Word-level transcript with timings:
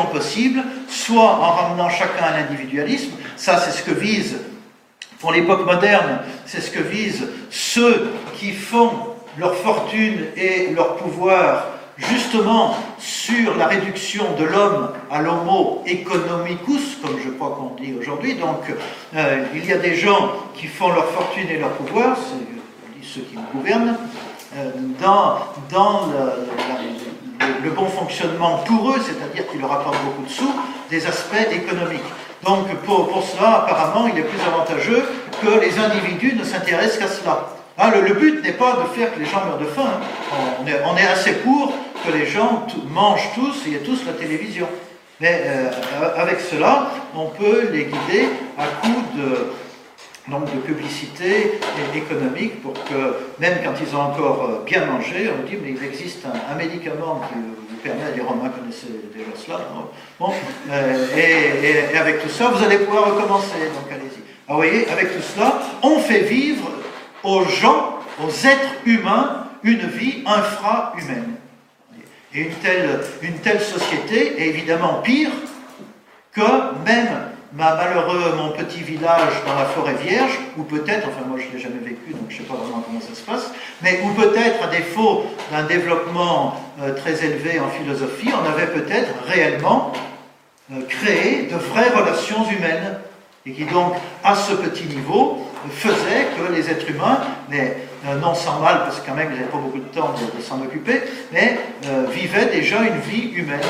possibles, 0.00 0.62
soit 0.88 1.22
en 1.22 1.50
ramenant 1.52 1.90
chacun 1.90 2.24
à 2.24 2.40
l'individualisme, 2.40 3.12
ça 3.36 3.58
c'est 3.58 3.70
ce 3.70 3.82
que 3.82 3.92
vise, 3.92 4.38
pour 5.20 5.32
l'époque 5.32 5.64
moderne, 5.66 6.20
c'est 6.46 6.60
ce 6.60 6.70
que 6.70 6.82
visent 6.82 7.28
ceux 7.50 8.10
qui 8.38 8.52
font 8.52 8.90
leur 9.38 9.54
fortune 9.54 10.26
et 10.36 10.72
leur 10.74 10.96
pouvoir 10.96 11.66
justement 11.96 12.74
sur 12.98 13.56
la 13.56 13.66
réduction 13.66 14.24
de 14.38 14.44
l'homme 14.44 14.90
à 15.10 15.22
l'homo 15.22 15.82
economicus, 15.86 16.98
comme 17.02 17.18
je 17.24 17.30
crois 17.30 17.56
qu'on 17.56 17.80
dit 17.82 17.94
aujourd'hui. 17.98 18.34
Donc, 18.34 18.62
euh, 19.14 19.44
il 19.54 19.64
y 19.64 19.72
a 19.72 19.78
des 19.78 19.94
gens 19.94 20.32
qui 20.54 20.66
font 20.66 20.92
leur 20.92 21.08
fortune 21.10 21.48
et 21.48 21.58
leur 21.58 21.70
pouvoir, 21.70 22.16
c'est 22.16 23.06
ceux 23.06 23.20
qui 23.20 23.36
nous 23.36 23.60
gouvernent, 23.60 23.96
euh, 24.56 24.70
dans, 25.00 25.38
dans 25.70 26.08
le, 27.62 27.70
bon 27.70 27.86
fonctionnement 27.86 28.58
pour 28.66 28.90
eux, 28.90 29.00
c'est-à-dire 29.00 29.50
qu'ils 29.50 29.60
leur 29.60 29.72
apportent 29.72 30.02
beaucoup 30.04 30.24
de 30.24 30.30
sous, 30.30 30.52
des 30.90 31.06
aspects 31.06 31.48
économiques. 31.52 32.00
Donc, 32.44 32.68
pour, 32.84 33.22
cela, 33.22 33.64
apparemment, 33.64 34.08
il 34.08 34.18
est 34.18 34.24
plus 34.24 34.40
avantageux 34.46 35.04
que 35.40 35.60
les 35.60 35.78
individus 35.78 36.34
ne 36.34 36.44
s'intéressent 36.44 36.98
qu'à 36.98 37.08
cela. 37.08 37.48
Ah, 37.78 37.90
le, 37.90 38.14
but 38.14 38.42
n'est 38.42 38.52
pas 38.52 38.72
de 38.72 38.98
faire 38.98 39.14
que 39.14 39.20
les 39.20 39.24
gens 39.24 39.44
meurent 39.46 39.58
de 39.58 39.66
faim. 39.66 39.90
Hein. 40.32 40.72
On, 40.84 40.96
est, 40.96 41.06
assez 41.06 41.32
pour 41.34 41.72
que 42.04 42.12
les 42.12 42.26
gens 42.26 42.66
mangent 42.90 43.30
tous 43.34 43.66
et 43.66 43.76
aient 43.76 43.78
tous 43.78 44.04
la 44.06 44.12
télévision. 44.12 44.68
Mais 45.20 45.42
euh, 45.46 45.70
avec 46.16 46.40
cela, 46.40 46.90
on 47.14 47.26
peut 47.26 47.68
les 47.72 47.84
guider 47.84 48.28
à 48.58 48.66
coup 48.84 49.02
de, 49.14 49.52
donc 50.28 50.44
de 50.54 50.60
publicité 50.60 51.58
économique 51.94 52.62
pour 52.62 52.72
que, 52.72 53.16
même 53.40 53.58
quand 53.64 53.74
ils 53.80 53.96
ont 53.96 54.00
encore 54.00 54.44
euh, 54.48 54.64
bien 54.64 54.86
mangé, 54.86 55.30
on 55.30 55.48
dit 55.48 55.58
mais 55.60 55.70
il 55.70 55.84
existe 55.84 56.24
un, 56.26 56.54
médicament 56.54 57.22
qui 57.28 57.34
vous 57.34 57.76
permet, 57.82 58.14
les 58.14 58.22
Romains 58.22 58.50
connaissaient 58.50 58.86
déjà 59.12 59.30
cela, 59.34 59.60
bon, 60.20 60.32
euh, 60.70 61.06
et, 61.16 61.94
et, 61.94 61.98
avec 61.98 62.22
tout 62.22 62.28
ça, 62.28 62.50
vous 62.50 62.62
allez 62.64 62.78
pouvoir 62.78 63.14
recommencer, 63.16 63.58
donc 63.74 63.90
allez-y. 63.90 64.22
Ah, 64.46 64.52
vous 64.52 64.56
voyez, 64.56 64.88
avec 64.88 65.16
tout 65.16 65.22
cela, 65.34 65.60
on 65.82 65.98
fait 65.98 66.20
vivre 66.20 66.70
aux 67.24 67.44
gens, 67.44 67.98
aux 68.24 68.46
êtres 68.46 68.74
humains, 68.84 69.48
une 69.64 69.86
vie 69.86 70.22
infra-humaine. 70.26 71.34
Et 72.34 72.42
une 72.42 72.54
telle, 72.54 73.00
une 73.22 73.38
telle 73.38 73.60
société 73.60 74.40
est 74.40 74.46
évidemment 74.48 75.00
pire 75.02 75.30
que 76.32 76.40
même 76.84 77.31
ma 77.54 77.74
malheureux, 77.74 78.34
mon 78.36 78.50
petit 78.50 78.82
village 78.82 79.32
dans 79.46 79.54
la 79.54 79.66
forêt 79.66 79.94
vierge, 79.94 80.38
ou 80.56 80.62
peut-être, 80.62 81.08
enfin 81.08 81.26
moi 81.26 81.38
je 81.38 81.48
ne 81.48 81.52
l'ai 81.52 81.58
jamais 81.58 81.80
vécu, 81.82 82.12
donc 82.12 82.22
je 82.28 82.36
ne 82.36 82.38
sais 82.38 82.48
pas 82.48 82.54
vraiment 82.54 82.82
comment 82.86 83.00
ça 83.00 83.14
se 83.14 83.22
passe, 83.22 83.52
mais 83.82 84.00
ou 84.04 84.08
peut-être, 84.14 84.64
à 84.64 84.68
défaut 84.68 85.24
d'un 85.50 85.64
développement 85.64 86.56
euh, 86.80 86.94
très 86.94 87.24
élevé 87.24 87.60
en 87.60 87.68
philosophie, 87.68 88.30
on 88.32 88.50
avait 88.50 88.68
peut-être 88.68 89.10
réellement 89.26 89.92
euh, 90.72 90.80
créé 90.88 91.42
de 91.42 91.56
vraies 91.56 91.90
relations 91.90 92.48
humaines, 92.50 92.98
et 93.44 93.52
qui 93.52 93.64
donc, 93.64 93.94
à 94.24 94.34
ce 94.34 94.52
petit 94.54 94.84
niveau, 94.84 95.46
faisait 95.70 96.28
que 96.36 96.52
les 96.52 96.70
êtres 96.70 96.88
humains, 96.88 97.20
mais 97.50 97.76
euh, 98.06 98.14
non 98.16 98.34
sans 98.34 98.60
mal, 98.60 98.82
parce 98.84 99.00
que 99.00 99.06
quand 99.06 99.14
même 99.14 99.28
ils 99.30 99.36
n'avaient 99.36 99.50
pas 99.50 99.58
beaucoup 99.58 99.78
de 99.78 99.94
temps 99.94 100.14
de, 100.36 100.42
s'en 100.42 100.60
occuper, 100.62 101.02
mais 101.32 101.58
vivaient 102.10 102.46
déjà 102.46 102.78
une 102.82 102.98
vie 102.98 103.30
humaine. 103.34 103.60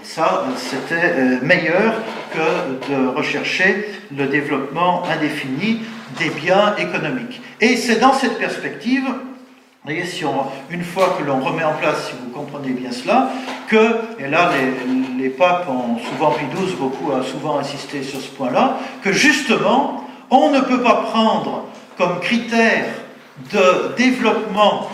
Et 0.00 0.04
ça, 0.04 0.44
c'était 0.56 1.40
meilleur 1.42 1.94
que 2.32 2.92
de 2.92 3.08
rechercher 3.08 3.88
le 4.16 4.26
développement 4.26 5.02
indéfini 5.04 5.80
des 6.18 6.30
biens 6.30 6.74
économiques. 6.76 7.40
Et 7.60 7.76
c'est 7.76 8.00
dans 8.00 8.12
cette 8.12 8.38
perspective, 8.38 9.04
voyez, 9.84 10.04
si 10.04 10.24
on, 10.24 10.46
une 10.70 10.84
fois 10.84 11.16
que 11.18 11.24
l'on 11.24 11.40
remet 11.40 11.64
en 11.64 11.74
place, 11.74 12.08
si 12.08 12.12
vous 12.20 12.30
comprenez 12.30 12.70
bien 12.70 12.92
cela, 12.92 13.30
que, 13.68 13.96
et 14.18 14.28
là 14.28 14.50
les, 15.18 15.28
papes 15.30 15.68
ont 15.68 15.98
souvent, 15.98 16.30
Pie 16.32 16.46
XII 16.54 16.74
beaucoup 16.76 17.12
a 17.12 17.22
souvent 17.22 17.58
insisté 17.58 18.02
sur 18.02 18.20
ce 18.20 18.28
point-là, 18.28 18.78
que 19.02 19.12
justement, 19.12 20.04
on 20.30 20.50
ne 20.50 20.60
peut 20.60 20.82
pas 20.82 21.02
prendre 21.12 21.64
comme 21.96 22.20
critère 22.20 22.86
de 23.52 23.94
développement 23.96 24.88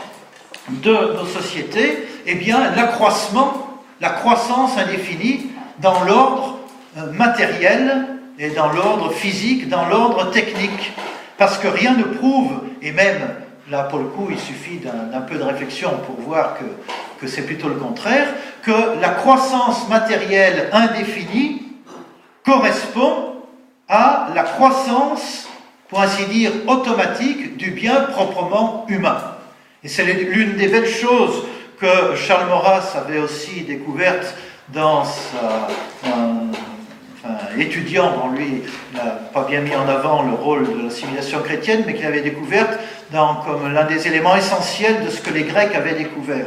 de 0.69 0.93
nos 0.93 1.27
sociétés 1.27 2.07
eh 2.27 2.35
bien, 2.35 2.75
l'accroissement, 2.75 3.83
la 4.01 4.11
croissance 4.11 4.77
indéfinie 4.79 5.51
dans 5.81 6.05
l'ordre 6.05 6.59
matériel 7.13 8.07
et 8.39 8.51
dans 8.51 8.73
l'ordre 8.73 9.13
physique, 9.13 9.69
dans 9.69 9.87
l'ordre 9.87 10.31
technique. 10.31 10.93
Parce 11.39 11.59
que 11.59 11.69
rien 11.69 11.95
ne 11.95 12.05
prouve, 12.05 12.53
et 12.83 12.93
même 12.93 13.21
là 13.71 13.85
pour 13.85 13.99
le 13.99 14.07
coup 14.07 14.29
il 14.31 14.39
suffit 14.39 14.79
d'un 14.79 15.21
peu 15.21 15.37
de 15.37 15.43
réflexion 15.43 15.91
pour 16.07 16.17
voir 16.21 16.57
que, 16.59 17.27
c'est 17.27 17.47
plutôt 17.47 17.69
le 17.69 17.77
contraire, 17.77 18.27
que 18.63 19.01
la 19.01 19.09
croissance 19.09 19.89
matérielle 19.89 20.69
indéfinie 20.73 21.63
correspond 22.45 23.37
à 23.89 24.29
la 24.35 24.43
croissance, 24.43 25.49
pour 25.89 26.03
ainsi 26.03 26.27
dire, 26.27 26.51
automatique 26.67 27.57
du 27.57 27.71
bien 27.71 28.03
proprement 28.03 28.85
humain. 28.89 29.17
Et 29.83 29.89
c'est 29.89 30.05
l'une 30.05 30.57
des 30.57 30.69
belles 30.69 30.89
choses 30.89 31.47
que 31.81 32.15
Charles 32.15 32.49
Maurras 32.49 32.95
avait 32.95 33.19
aussi 33.19 33.63
découvertes 33.63 34.35
dans 34.69 35.05
sa... 35.05 35.69
Enfin, 37.25 37.59
étudiant 37.59 38.13
dont 38.13 38.37
lui 38.37 38.63
n'a 38.95 39.19
pas 39.33 39.47
bien 39.49 39.61
mis 39.61 39.75
en 39.75 39.89
avant 39.89 40.23
le 40.23 40.35
rôle 40.35 40.65
de 40.65 40.85
la 40.85 40.91
civilisation 40.91 41.41
chrétienne, 41.41 41.85
mais 41.87 41.95
qu'il 41.95 42.05
avait 42.07 42.21
découverte 42.21 42.79
dans, 43.13 43.37
comme 43.37 43.73
l'un 43.73 43.85
des 43.85 44.07
éléments 44.07 44.37
essentiels 44.37 45.05
de 45.05 45.11
ce 45.11 45.23
que 45.23 45.31
les 45.31 45.45
Grecs 45.45 45.75
avaient 45.75 45.95
découvert 45.95 46.47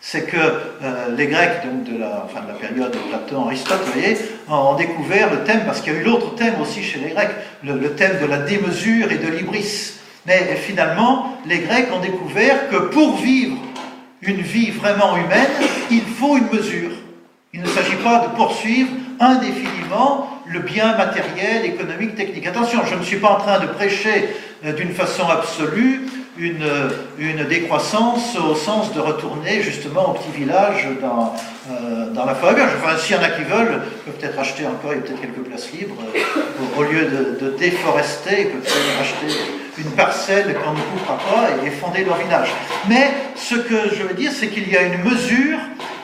c'est 0.00 0.26
que 0.26 0.36
euh, 0.36 1.16
les 1.16 1.26
Grecs, 1.26 1.64
donc 1.64 1.84
de 1.84 1.98
la, 1.98 2.26
de 2.42 2.48
la 2.48 2.54
période 2.54 2.92
de 2.92 2.98
Platon, 2.98 3.46
Aristote, 3.46 3.80
vous 3.84 3.92
voyez, 3.92 4.16
ont 4.48 4.74
découvert 4.76 5.30
le 5.30 5.42
thème, 5.44 5.62
parce 5.66 5.80
qu'il 5.80 5.92
y 5.92 5.96
a 5.96 6.00
eu 6.00 6.04
l'autre 6.04 6.34
thème 6.36 6.54
aussi 6.60 6.82
chez 6.82 7.00
les 7.00 7.10
Grecs, 7.10 7.30
le, 7.64 7.94
thème 7.94 8.20
de 8.20 8.26
la 8.26 8.38
démesure 8.38 9.10
et 9.10 9.18
de 9.18 9.28
l'ibris. 9.28 9.94
Mais 10.26 10.56
finalement, 10.56 11.38
les 11.46 11.58
Grecs 11.60 11.88
ont 11.92 12.00
découvert 12.00 12.68
que 12.68 12.76
pour 12.76 13.16
vivre 13.16 13.56
une 14.22 14.40
vie 14.40 14.70
vraiment 14.70 15.16
humaine, 15.16 15.48
il 15.90 16.02
faut 16.02 16.36
une 16.36 16.48
mesure. 16.48 16.90
Il 17.52 17.62
ne 17.62 17.66
s'agit 17.66 17.96
pas 17.96 18.26
de 18.28 18.36
poursuivre 18.36 18.90
indéfiniment 19.20 20.42
le 20.46 20.60
bien 20.60 20.96
matériel, 20.96 21.64
économique, 21.64 22.14
technique. 22.14 22.46
Attention, 22.46 22.80
je 22.86 22.94
ne 22.94 23.02
suis 23.02 23.18
pas 23.18 23.28
en 23.28 23.40
train 23.40 23.60
de 23.60 23.66
prêcher 23.66 24.28
euh, 24.64 24.72
d'une 24.72 24.92
façon 24.92 25.28
absolue 25.28 26.06
une, 26.38 26.64
une, 27.18 27.44
décroissance 27.44 28.36
au 28.36 28.54
sens 28.54 28.94
de 28.94 29.00
retourner 29.00 29.60
justement 29.60 30.10
au 30.10 30.12
petit 30.12 30.30
village 30.30 30.86
dans, 31.00 31.34
euh, 31.70 32.10
dans 32.12 32.24
la 32.24 32.34
forêt 32.34 32.54
Enfin, 32.62 32.96
s'il 32.96 33.16
y 33.16 33.18
en 33.18 33.22
a 33.22 33.30
qui 33.30 33.42
veulent, 33.42 33.82
peut-être 34.06 34.38
acheter 34.38 34.64
encore, 34.66 34.92
il 34.92 34.96
y 34.96 34.98
a 34.98 35.02
peut-être 35.02 35.20
quelques 35.20 35.46
places 35.48 35.72
libres. 35.72 35.96
Au, 36.76 36.82
lieu 36.84 37.06
de, 37.06 37.44
de, 37.44 37.56
déforester, 37.56 38.42
ils 38.42 38.46
peuvent 38.48 38.60
peut-être 38.60 39.00
acheter 39.00 39.40
une 39.78 39.90
parcelle 39.92 40.54
qu'on 40.54 40.72
ne 40.72 40.80
coupera 40.80 41.18
pas 41.18 41.66
et, 41.66 41.70
fonder 41.70 42.04
leur 42.04 42.16
village. 42.16 42.50
Mais 42.88 43.10
ce 43.34 43.56
que 43.56 43.94
je 43.94 44.02
veux 44.04 44.14
dire, 44.14 44.30
c'est 44.32 44.48
qu'il 44.48 44.68
y 44.70 44.76
a 44.76 44.82
une 44.82 45.02
mesure 45.02 45.58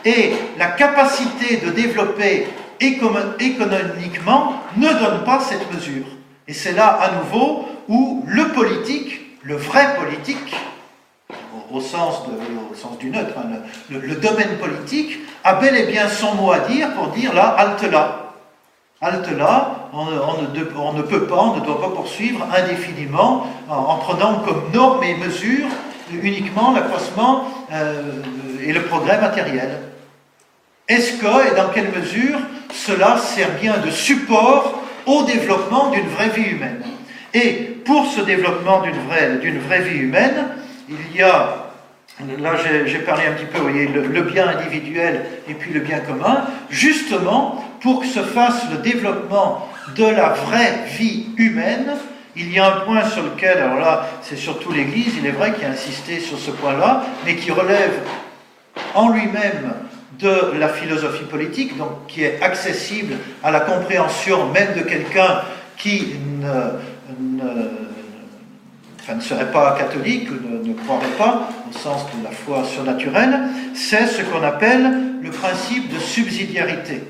et 0.04 0.32
la 0.58 0.66
capacité 0.66 1.58
de 1.64 1.70
développer 1.70 2.47
économiquement 2.80 4.54
ne 4.76 4.88
donne 4.88 5.24
pas 5.24 5.40
cette 5.40 5.72
mesure. 5.72 6.06
Et 6.48 6.52
c'est 6.52 6.72
là 6.72 6.88
à 6.88 7.12
nouveau 7.12 7.68
où 7.88 8.24
le 8.26 8.48
politique 8.48 9.24
le 9.44 9.56
vrai 9.56 9.96
politique, 9.96 10.56
au, 11.71 11.80
sens, 11.80 12.22
du 12.98 13.10
neutre, 13.10 13.34
hein, 13.36 13.59
le, 13.91 14.15
domaine 14.15 14.56
politique, 14.59 15.18
a 15.42 15.54
bel 15.56 15.76
et 15.76 15.86
bien 15.86 16.09
son 16.09 16.34
mot 16.34 16.53
à 16.53 16.60
dire 16.60 16.92
pour 16.94 17.09
dire 17.09 17.34
là, 17.34 17.54
halte 17.59 17.82
là. 17.91 18.21
Halte 19.00 19.30
là, 19.36 19.88
on, 19.92 20.04
ne, 20.06 20.47
peut 21.03 21.27
pas, 21.27 21.36
on 21.36 21.56
ne 21.56 21.60
doit 21.60 21.80
pas 21.80 21.91
poursuivre 21.91 22.47
indéfiniment 22.56 23.47
en, 23.68 23.97
prenant 23.97 24.41
comme 24.41 24.62
norme 24.72 25.03
et 25.04 25.16
mesure 25.16 25.66
uniquement 26.12 26.72
l'accroissement 26.72 27.44
euh, 27.72 28.22
et 28.62 28.72
le 28.72 28.82
progrès 28.82 29.20
matériel. 29.20 29.80
Est-ce 30.89 31.15
que 31.15 31.53
et 31.53 31.57
dans 31.57 31.69
quelle 31.69 31.91
mesure 31.91 32.39
cela 32.75 33.19
sert 33.19 33.51
bien 33.60 33.78
de 33.78 33.91
support 33.91 34.83
au 35.07 35.22
développement 35.22 35.91
d'une 35.91 36.09
vraie 36.09 36.31
vie 36.31 36.51
humaine. 36.51 36.83
Et 37.33 37.53
pour 37.84 38.07
ce 38.07 38.21
développement 38.21 38.83
d'une 38.83 38.98
vraie, 39.09 39.39
vraie 39.59 39.83
vie 39.83 39.98
humaine, 39.98 40.48
il 40.89 41.16
y 41.16 41.22
a, 41.22 41.71
là 42.39 42.53
j'ai 42.86 42.98
parlé 43.01 43.25
un 43.27 43.33
petit 43.33 43.47
peu, 43.47 43.59
vous 43.59 43.69
voyez, 43.69 43.89
le, 43.89 44.22
bien 44.22 44.48
individuel 44.48 45.25
et 45.48 45.54
puis 45.54 45.72
le 45.72 45.81
bien 45.81 46.01
commun, 46.01 46.45
justement 46.71 47.65
pour 47.80 48.01
que 48.01 48.07
se 48.07 48.21
fasse 48.21 48.63
le 48.71 48.78
développement 48.78 49.69
de 49.97 50.04
la 50.04 50.30
vraie 50.30 50.84
vie 50.98 51.27
humaine, 51.37 51.92
il 52.37 52.53
y 52.53 52.59
a 52.59 52.66
un 52.66 52.80
point 52.80 53.04
sur 53.09 53.22
lequel, 53.22 53.59
alors 53.59 53.78
là, 53.78 54.09
c'est 54.22 54.37
surtout 54.37 54.72
l'Église, 54.72 55.15
il 55.19 55.27
est 55.27 55.33
vrai, 55.33 55.53
qui 55.53 55.65
a 55.65 55.69
insisté 55.69 56.19
sur 56.21 56.39
ce 56.39 56.51
point-là, 56.51 57.04
mais 57.25 57.37
qui 57.37 57.51
relève 57.51 58.01
en 58.95 59.10
lui-même 59.10 59.75
de 60.19 60.59
la 60.59 60.69
philosophie 60.69 61.25
politique, 61.25 61.77
donc 61.77 62.07
qui 62.09 62.22
est 62.22 62.41
accessible 62.43 63.15
à 63.43 63.51
la 63.51 63.61
compréhension 63.61 64.49
même 64.51 64.75
de 64.77 64.83
quelqu'un 64.83 65.43
qui 65.77 66.15
ne, 66.41 66.51
serait 69.21 69.51
pas 69.51 69.77
catholique, 69.78 70.28
ne, 70.31 70.69
ne 70.69 70.75
croirait 70.75 71.16
pas 71.19 71.49
au 71.69 71.72
sens 71.77 72.07
de 72.16 72.25
la 72.25 72.31
foi 72.31 72.65
surnaturelle, 72.65 73.41
c'est 73.75 74.07
ce 74.07 74.22
qu'on 74.22 74.43
appelle 74.43 75.21
le 75.22 75.31
principe 75.31 75.93
de 75.93 75.99
subsidiarité. 75.99 77.03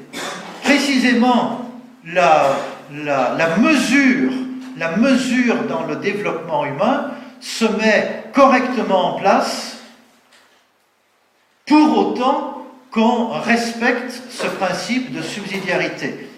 Précisément, 0.62 1.71
la, 2.06 2.56
la 2.91 3.56
mesure, 3.59 4.33
la 4.79 4.97
mesure 4.97 5.65
dans 5.69 5.85
le 5.85 5.97
développement 5.97 6.65
humain 6.65 7.11
se 7.41 7.65
met 7.65 8.25
correctement 8.33 9.17
en 9.17 9.19
place 9.21 9.79
pour 11.67 11.99
autant 11.99 12.54
qu'on 12.94 13.26
respecte 13.41 14.23
ce 14.31 14.46
principe 14.46 15.12
de 15.12 15.20
subsidiarité 15.20 16.29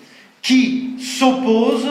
qui 0.41 0.94
s'oppose 0.99 1.87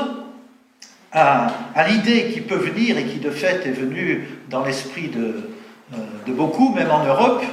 à, 1.11 1.51
l'idée 1.87 2.31
qui 2.33 2.41
peut 2.41 2.55
venir 2.55 2.97
et 2.97 3.03
qui 3.03 3.19
de 3.19 3.29
fait 3.29 3.65
est 3.65 3.71
venue 3.71 4.27
dans 4.49 4.65
l'esprit 4.65 5.07
de, 5.07 5.49
euh, 5.93 5.97
beaucoup, 6.29 6.73
même 6.73 6.89
en 6.89 7.05
Europe, 7.05 7.43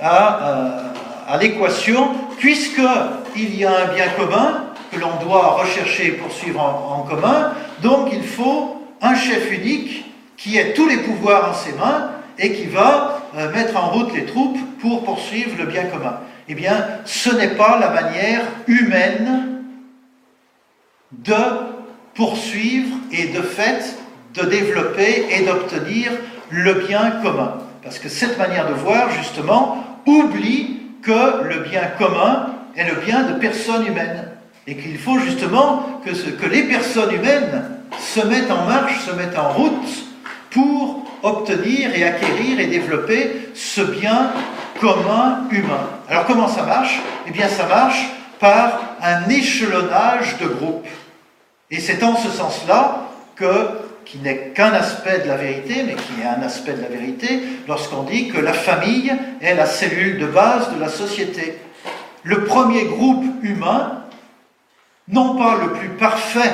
à, 0.00 0.48
euh, 0.48 1.38
l'équation, 1.38 2.08
puisqu'il 2.38 3.54
y 3.54 3.64
a 3.64 3.70
un 3.70 3.94
bien 3.94 4.08
commun 4.16 4.64
que 4.90 4.98
l'on 4.98 5.16
doit 5.24 5.60
rechercher 5.62 6.06
et 6.08 6.12
poursuivre 6.12 6.60
en 6.60 7.02
commun, 7.02 7.52
donc 7.82 8.08
il 8.12 8.24
faut 8.24 8.82
un 9.00 9.14
chef 9.14 9.52
unique 9.52 10.06
qui 10.36 10.56
ait 10.56 10.72
tous 10.72 10.88
les 10.88 10.98
pouvoirs 10.98 11.50
en 11.50 11.54
ses 11.54 11.72
mains 11.72 12.10
et 12.38 12.52
qui 12.52 12.66
va 12.66 13.22
euh, 13.36 13.52
mettre 13.52 13.76
en 13.76 13.90
route 13.90 14.12
les 14.14 14.26
troupes 14.26 14.58
pour 14.80 15.04
poursuivre 15.04 15.56
le 15.58 15.66
bien 15.66 15.84
commun. 15.84 16.20
Eh 16.48 16.54
bien, 16.54 16.86
ce 17.04 17.30
n'est 17.30 17.54
pas 17.54 17.78
la 17.78 17.90
manière 17.90 18.42
humaine 18.66 19.62
de 21.12 21.34
poursuivre 22.14 22.96
et 23.10 23.28
de 23.28 23.42
fait 23.42 23.96
de 24.34 24.42
développer 24.46 25.26
et 25.30 25.44
d'obtenir 25.44 26.10
le 26.50 26.74
bien 26.74 27.12
commun. 27.22 27.58
Parce 27.82 27.98
que 27.98 28.08
cette 28.08 28.38
manière 28.38 28.68
de 28.68 28.74
voir, 28.74 29.10
justement, 29.10 29.84
oublie 30.06 30.80
que 31.02 31.44
le 31.44 31.60
bien 31.60 31.86
commun 31.98 32.54
est 32.76 32.88
le 32.88 32.96
bien 33.04 33.22
de 33.24 33.38
personnes 33.38 33.86
humaines. 33.86 34.28
Et 34.66 34.76
qu'il 34.76 34.98
faut 34.98 35.18
justement 35.18 36.00
que, 36.04 36.10
que 36.10 36.46
les 36.46 36.62
personnes 36.64 37.12
humaines 37.12 37.64
se 37.98 38.20
mettent 38.26 38.50
en 38.50 38.64
marche, 38.64 39.00
se 39.04 39.10
mettent 39.12 39.38
en 39.38 39.52
route 39.52 39.88
pour 40.50 41.01
obtenir 41.22 41.94
et 41.94 42.04
acquérir 42.04 42.60
et 42.60 42.66
développer 42.66 43.48
ce 43.54 43.80
bien 43.80 44.32
commun 44.80 45.44
humain. 45.50 45.88
Alors 46.08 46.26
comment 46.26 46.48
ça 46.48 46.62
marche? 46.62 47.00
Eh 47.26 47.30
bien 47.30 47.48
ça 47.48 47.66
marche 47.66 48.04
par 48.40 48.80
un 49.02 49.28
échelonnage 49.28 50.38
de 50.38 50.46
groupes. 50.46 50.88
Et 51.70 51.80
c'est 51.80 52.02
en 52.02 52.16
ce 52.16 52.28
sens-là 52.28 53.08
que, 53.36 53.68
qui 54.04 54.18
n'est 54.18 54.48
qu'un 54.48 54.72
aspect 54.72 55.20
de 55.20 55.28
la 55.28 55.36
vérité, 55.36 55.84
mais 55.86 55.94
qui 55.94 56.20
est 56.20 56.26
un 56.26 56.42
aspect 56.42 56.74
de 56.74 56.82
la 56.82 56.88
vérité, 56.88 57.40
lorsqu'on 57.68 58.02
dit 58.02 58.28
que 58.28 58.38
la 58.38 58.52
famille 58.52 59.12
est 59.40 59.54
la 59.54 59.66
cellule 59.66 60.18
de 60.18 60.26
base 60.26 60.74
de 60.74 60.80
la 60.80 60.88
société. 60.88 61.58
Le 62.24 62.44
premier 62.44 62.84
groupe 62.84 63.24
humain, 63.42 64.02
non 65.08 65.36
pas 65.36 65.56
le 65.62 65.72
plus 65.72 65.88
parfait 65.90 66.52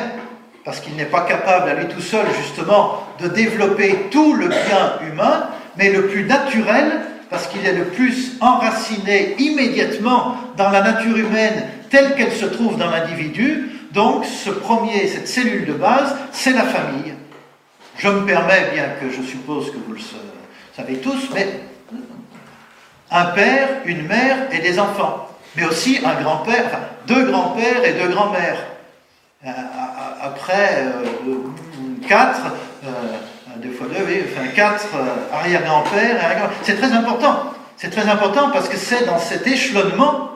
parce 0.64 0.80
qu'il 0.80 0.96
n'est 0.96 1.04
pas 1.04 1.22
capable 1.22 1.70
à 1.70 1.74
lui 1.74 1.86
tout 1.86 2.00
seul 2.00 2.26
justement 2.40 3.04
de 3.20 3.28
développer 3.28 4.08
tout 4.10 4.34
le 4.34 4.48
bien 4.48 4.98
humain, 5.10 5.48
mais 5.76 5.90
le 5.90 6.06
plus 6.08 6.24
naturel, 6.24 7.00
parce 7.30 7.46
qu'il 7.46 7.64
est 7.66 7.74
le 7.74 7.84
plus 7.84 8.32
enraciné 8.40 9.36
immédiatement 9.38 10.36
dans 10.56 10.70
la 10.70 10.82
nature 10.82 11.16
humaine 11.16 11.68
telle 11.90 12.14
qu'elle 12.14 12.32
se 12.32 12.46
trouve 12.46 12.78
dans 12.78 12.90
l'individu. 12.90 13.70
Donc 13.92 14.24
ce 14.24 14.50
premier, 14.50 15.06
cette 15.06 15.28
cellule 15.28 15.66
de 15.66 15.72
base, 15.72 16.14
c'est 16.32 16.52
la 16.52 16.64
famille. 16.64 17.14
Je 17.96 18.08
me 18.08 18.24
permets, 18.24 18.70
bien 18.72 18.84
que 19.00 19.10
je 19.10 19.22
suppose 19.22 19.70
que 19.70 19.76
vous 19.86 19.94
le 19.94 20.00
savez 20.76 20.98
tous, 20.98 21.30
mais 21.34 21.60
un 23.10 23.24
père, 23.26 23.68
une 23.86 24.06
mère 24.06 24.36
et 24.52 24.58
des 24.58 24.78
enfants, 24.78 25.28
mais 25.56 25.64
aussi 25.64 25.98
un 26.04 26.20
grand-père, 26.22 26.64
enfin 26.66 26.80
deux 27.06 27.30
grands-pères 27.30 27.84
et 27.84 27.94
deux 27.94 28.08
grands-mères 28.08 28.64
après 29.44 30.84
euh, 30.84 31.36
quatre, 32.08 32.40
euh, 32.84 32.88
deux 33.56 33.70
fois 33.70 33.86
deux, 33.86 34.04
oui, 34.06 34.24
enfin 34.24 34.48
quatre 34.48 34.86
arrière-grands-pères. 35.32 36.50
C'est 36.62 36.76
très 36.76 36.92
important. 36.92 37.52
C'est 37.76 37.90
très 37.90 38.08
important 38.08 38.50
parce 38.50 38.68
que 38.68 38.76
c'est 38.76 39.06
dans 39.06 39.18
cet 39.18 39.46
échelonnement 39.46 40.30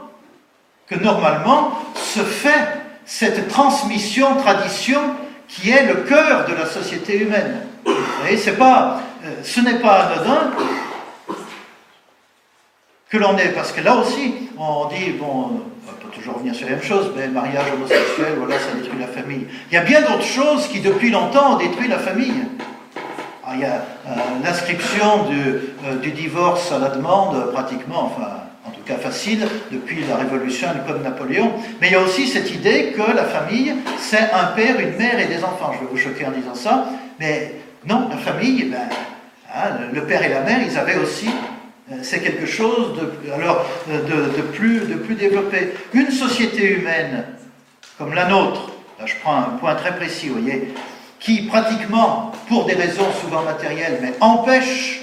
que 0.87 0.95
normalement 0.95 1.73
se 1.95 2.21
fait 2.21 2.69
cette 3.05 3.49
transmission, 3.49 4.37
tradition 4.37 5.01
qui 5.49 5.71
est 5.71 5.87
le 5.87 6.03
cœur 6.03 6.47
de 6.47 6.55
la 6.55 6.67
société 6.67 7.19
humaine. 7.19 7.67
Vous 7.85 7.93
voyez, 8.21 8.39
pas, 8.53 9.01
ce 9.43 9.61
n'est 9.61 9.81
pas 9.81 10.03
anodin 10.05 10.51
que 13.11 13.19
l'on 13.19 13.37
est, 13.37 13.49
parce 13.49 13.73
que 13.73 13.81
là 13.81 13.97
aussi, 13.97 14.49
on 14.57 14.87
dit, 14.87 15.11
bon, 15.11 15.63
toujours 16.13 16.35
revenir 16.35 16.55
sur 16.55 16.67
la 16.67 16.75
même 16.75 16.83
chose, 16.83 17.13
mais 17.17 17.29
mariage 17.29 17.67
homosexuel, 17.75 18.35
voilà, 18.39 18.59
ça 18.59 18.75
détruit 18.75 19.01
la 19.01 19.07
famille. 19.07 19.47
Il 19.71 19.75
y 19.75 19.77
a 19.77 19.83
bien 19.83 20.01
d'autres 20.03 20.23
choses 20.23 20.69
qui, 20.69 20.81
depuis 20.81 21.11
longtemps, 21.11 21.55
ont 21.55 21.59
détruit 21.59 21.89
la 21.89 21.99
famille. 21.99 22.45
il 23.55 23.61
y 23.61 23.65
a 23.65 23.85
euh, 24.09 24.11
l'inscription 24.45 25.25
du, 25.25 25.41
euh, 25.87 25.97
du, 26.01 26.11
divorce 26.13 26.71
à 26.73 26.79
la 26.79 26.89
demande, 26.91 27.53
pratiquement, 27.53 28.05
enfin, 28.05 28.29
en 28.67 28.71
tout 28.71 28.83
cas 28.85 28.97
facile, 28.97 29.47
depuis 29.71 30.05
la 30.09 30.17
Révolution 30.17 30.69
et 30.69 30.93
le 30.93 30.99
Napoléon. 30.99 31.53
Mais 31.81 31.89
il 31.89 31.93
y 31.93 31.97
a 31.97 32.01
aussi 32.01 32.27
cette 32.27 32.51
idée 32.51 32.93
que 32.97 33.15
la 33.15 33.25
famille, 33.25 33.75
c'est 33.99 34.31
un 34.33 34.47
père, 34.55 34.79
une 34.81 34.97
mère 34.97 35.19
et 35.19 35.27
des 35.27 35.43
enfants. 35.43 35.73
Je 35.75 35.81
vais 35.81 35.91
vous 35.91 35.99
choquer 35.99 36.27
en 36.27 36.31
disant 36.31 36.55
ça, 36.55 36.87
mais 37.19 37.55
non, 37.85 38.09
la 38.11 38.17
famille, 38.17 38.65
ben, 38.65 38.89
hein, 39.55 39.71
le 39.93 40.03
père 40.03 40.23
et 40.23 40.29
la 40.29 40.41
mère, 40.41 40.61
ils 40.65 40.79
avaient 40.79 40.97
aussi 40.97 41.29
c'est 42.03 42.21
quelque 42.21 42.47
chose 42.47 42.95
de, 42.99 43.33
alors, 43.33 43.65
de, 43.89 44.43
plus, 44.43 44.81
de 44.81 44.95
plus 44.95 45.15
développé. 45.15 45.75
Une 45.93 46.11
société 46.11 46.73
humaine 46.73 47.25
comme 47.99 48.15
la 48.15 48.27
nôtre, 48.27 48.71
là 48.99 49.07
je 49.07 49.15
prends 49.23 49.37
un 49.37 49.59
point 49.61 49.75
très 49.75 49.95
précis, 49.95 50.29
vous 50.29 50.41
voyez, 50.41 50.73
qui 51.21 51.43
pratiquement, 51.43 52.33
pour 52.49 52.65
des 52.65 52.75
raisons 52.75 53.11
souvent 53.21 53.43
matérielles, 53.43 53.99
mais 54.03 54.13
empêche 54.21 55.03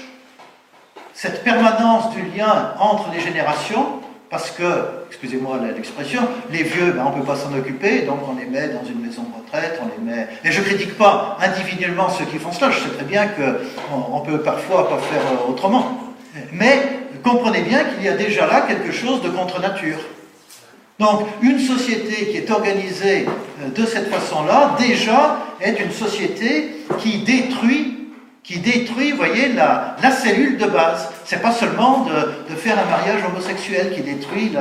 cette 1.14 1.44
permanence 1.44 2.14
du 2.14 2.22
lien 2.36 2.74
entre 2.78 3.10
les 3.12 3.20
générations, 3.20 4.00
parce 4.30 4.50
que, 4.50 4.64
excusez-moi 5.08 5.58
l'expression, 5.74 6.22
les 6.50 6.62
vieux, 6.62 6.92
ben, 6.92 7.04
on 7.06 7.16
ne 7.16 7.20
peut 7.20 7.26
pas 7.26 7.36
s'en 7.36 7.52
occuper, 7.52 8.02
donc 8.02 8.20
on 8.28 8.38
les 8.38 8.46
met 8.46 8.68
dans 8.68 8.84
une 8.84 9.00
maison 9.00 9.22
de 9.22 9.42
retraite, 9.42 9.80
on 9.82 9.88
les 9.88 10.10
met... 10.10 10.28
Et 10.44 10.52
je 10.52 10.60
ne 10.60 10.64
critique 10.64 10.96
pas 10.96 11.36
individuellement 11.40 12.08
ceux 12.08 12.26
qui 12.26 12.38
font 12.38 12.52
cela, 12.52 12.70
je 12.70 12.78
sais 12.78 12.90
très 12.90 13.04
bien 13.04 13.26
qu'on 13.26 14.16
on 14.16 14.20
peut 14.20 14.40
parfois 14.40 14.88
pas 14.88 14.98
faire 14.98 15.22
euh, 15.32 15.50
autrement. 15.50 16.09
Mais 16.52 17.00
comprenez 17.22 17.62
bien 17.62 17.84
qu'il 17.84 18.04
y 18.04 18.08
a 18.08 18.16
déjà 18.16 18.46
là 18.46 18.62
quelque 18.66 18.92
chose 18.92 19.22
de 19.22 19.28
contre-nature. 19.28 19.98
Donc, 20.98 21.26
une 21.40 21.58
société 21.58 22.26
qui 22.26 22.36
est 22.36 22.50
organisée 22.50 23.26
euh, 23.62 23.70
de 23.74 23.86
cette 23.86 24.10
façon-là, 24.10 24.76
déjà, 24.78 25.38
est 25.60 25.80
une 25.80 25.92
société 25.92 26.84
qui 26.98 27.18
détruit, 27.20 28.08
qui 28.42 28.58
détruit, 28.58 29.12
voyez, 29.12 29.54
la, 29.54 29.96
cellule 30.10 30.58
de 30.58 30.66
base. 30.66 31.08
C'est 31.24 31.40
pas 31.40 31.52
seulement 31.52 32.04
de, 32.04 32.54
faire 32.54 32.76
un 32.78 32.90
mariage 32.90 33.22
homosexuel 33.24 33.92
qui 33.94 34.02
détruit 34.02 34.52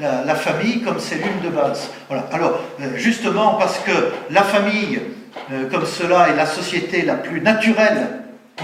la, 0.00 0.34
famille 0.36 0.82
comme 0.82 1.00
cellule 1.00 1.40
de 1.42 1.48
base. 1.48 1.90
Voilà. 2.08 2.26
Alors, 2.32 2.60
euh, 2.80 2.96
justement, 2.96 3.54
parce 3.54 3.78
que 3.80 4.12
la 4.30 4.44
famille, 4.44 5.00
euh, 5.52 5.68
comme 5.68 5.84
cela, 5.84 6.28
est 6.28 6.36
la 6.36 6.46
société 6.46 7.02
la 7.02 7.14
plus 7.14 7.40
naturelle, 7.40 8.20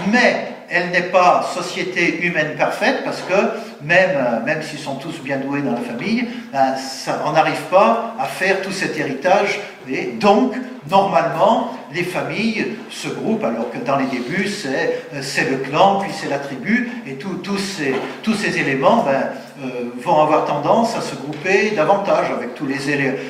mais 0.09 0.54
elle 0.69 0.91
n'est 0.91 1.09
pas 1.09 1.49
société 1.53 2.21
humaine 2.23 2.55
parfaite 2.57 3.03
parce 3.03 3.21
que 3.21 3.35
même, 3.83 4.17
euh, 4.47 4.61
s'ils 4.61 4.79
sont 4.79 4.95
tous 4.95 5.19
bien 5.19 5.37
doués 5.37 5.61
dans 5.61 5.73
la 5.73 5.81
famille, 5.81 6.27
ça, 6.51 7.21
on 7.25 7.33
n'arrive 7.33 7.61
pas 7.69 8.15
à 8.19 8.25
faire 8.25 8.61
tout 8.61 8.71
cet 8.71 8.97
héritage. 8.97 9.59
Et 9.87 10.13
donc, 10.13 10.53
normalement, 10.89 11.77
les 11.93 12.03
familles 12.03 12.77
se 12.89 13.07
groupent, 13.09 13.43
alors 13.43 13.71
que 13.71 13.77
dans 13.77 13.97
les 13.97 14.05
débuts, 14.05 14.47
c'est, 14.47 15.03
euh, 15.13 15.49
le 15.51 15.57
clan, 15.57 15.99
puis 15.99 16.11
c'est 16.13 16.29
la 16.29 16.39
tribu, 16.39 16.89
et 17.07 17.15
tous, 17.15 17.57
ces, 17.57 18.59
éléments 18.59 19.03
ben, 19.03 19.29
euh, 19.63 19.91
vont 20.01 20.21
avoir 20.21 20.45
tendance 20.45 20.95
à 20.95 21.01
se 21.01 21.15
grouper 21.15 21.71
davantage 21.71 22.31
avec 22.31 22.55
tous 22.55 22.65
les, 22.65 22.77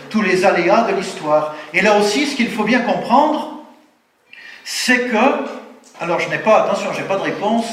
tous 0.09 0.21
les 0.21 0.45
aléas 0.45 0.87
de 0.89 0.95
l'histoire. 0.95 1.55
Et 1.73 1.81
là 1.81 1.97
aussi, 1.97 2.25
ce 2.25 2.35
qu'il 2.35 2.49
faut 2.49 2.63
bien 2.63 2.79
comprendre, 2.79 3.63
c'est 4.63 5.09
que 5.09 5.54
alors 6.01 6.19
je 6.19 6.29
n'ai 6.29 6.39
pas, 6.39 6.63
attention, 6.63 6.91
je 6.93 7.01
n'ai 7.01 7.07
pas 7.07 7.17
de 7.17 7.23
réponse 7.23 7.65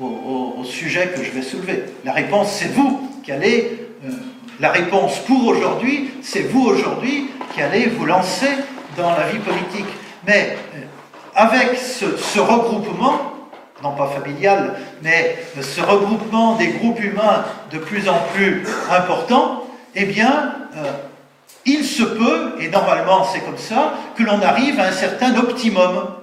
au, 0.00 0.64
sujet 0.64 1.08
que 1.14 1.22
je 1.22 1.30
vais 1.30 1.42
soulever. 1.42 1.84
La 2.04 2.12
réponse, 2.12 2.52
c'est 2.52 2.72
vous 2.72 3.08
qui 3.24 3.32
allez, 3.32 3.88
euh, 4.04 4.10
la 4.58 4.70
réponse 4.70 5.18
pour 5.20 5.46
aujourd'hui, 5.46 6.10
c'est 6.22 6.42
vous 6.42 6.62
aujourd'hui 6.62 7.30
qui 7.54 7.62
allez 7.62 7.86
vous 7.86 8.06
lancer 8.06 8.48
dans 8.96 9.10
la 9.10 9.28
vie 9.28 9.38
politique. 9.38 9.86
Mais 10.26 10.56
euh, 10.74 10.80
avec 11.34 11.76
ce, 11.76 12.40
regroupement, 12.40 13.32
non 13.82 13.92
pas 13.92 14.08
familial, 14.08 14.74
mais 15.02 15.38
ce 15.60 15.80
regroupement 15.80 16.56
des 16.56 16.68
groupes 16.68 17.02
humains 17.02 17.44
de 17.72 17.78
plus 17.78 18.08
en 18.08 18.18
plus 18.34 18.66
importants, 18.90 19.64
eh 19.94 20.04
bien, 20.04 20.54
euh, 20.76 20.92
il 21.66 21.84
se 21.84 22.02
peut, 22.02 22.54
et 22.60 22.68
normalement 22.68 23.24
c'est 23.24 23.40
comme 23.40 23.58
ça, 23.58 23.94
que 24.16 24.22
l'on 24.22 24.40
arrive 24.40 24.78
à 24.80 24.86
un 24.86 24.92
certain 24.92 25.36
optimum. 25.36 26.14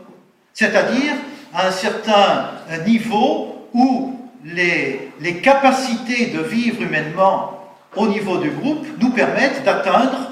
C'est-à-dire 0.54 1.13
à 1.54 1.68
un 1.68 1.72
certain 1.72 2.51
niveau 2.86 3.68
où 3.74 4.20
les, 4.44 5.12
les 5.20 5.38
capacités 5.38 6.27
de 6.27 6.39
vivre 6.42 6.82
humainement 6.82 7.58
au 7.96 8.08
niveau 8.08 8.38
du 8.38 8.51
groupe 8.51 8.86
nous 9.00 9.10
permettent 9.10 9.63
d'atteindre 9.63 10.32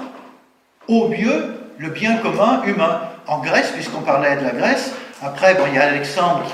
au 0.88 1.08
mieux 1.08 1.56
le 1.78 1.88
bien 1.90 2.16
commun 2.18 2.62
humain. 2.64 3.00
En 3.26 3.40
Grèce, 3.40 3.72
puisqu'on 3.72 4.02
parlait 4.02 4.36
de 4.36 4.44
la 4.44 4.52
Grèce, 4.52 4.92
après, 5.22 5.54
bon, 5.54 5.64
il 5.68 5.74
y 5.74 5.78
a 5.78 5.88
Alexandre 5.88 6.44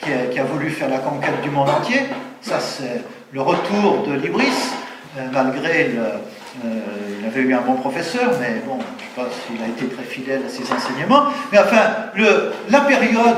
qui, 0.00 0.38
a, 0.38 0.44
voulu 0.44 0.70
faire 0.70 0.88
la 0.88 0.98
conquête 0.98 1.40
du 1.42 1.50
monde 1.50 1.70
entier. 1.70 2.02
Ça, 2.40 2.60
c'est 2.60 3.02
le 3.32 3.40
retour 3.40 4.06
de 4.06 4.12
l'Ibris, 4.12 4.52
euh, 5.18 5.26
malgré 5.32 5.88
le, 5.88 6.02
euh, 6.64 7.18
il 7.20 7.26
avait 7.26 7.40
eu 7.40 7.54
un 7.54 7.60
bon 7.60 7.74
professeur, 7.74 8.30
mais 8.40 8.62
bon, 8.66 8.78
je 8.78 9.22
ne 9.22 9.26
sais 9.26 9.28
pas 9.28 9.36
s'il 9.46 9.62
a 9.62 9.68
été 9.68 9.86
très 9.86 10.04
fidèle 10.04 10.42
à 10.46 10.48
ses 10.48 10.62
enseignements. 10.72 11.24
Mais 11.50 11.58
enfin, 11.58 12.10
la 12.70 12.80
période 12.80 13.36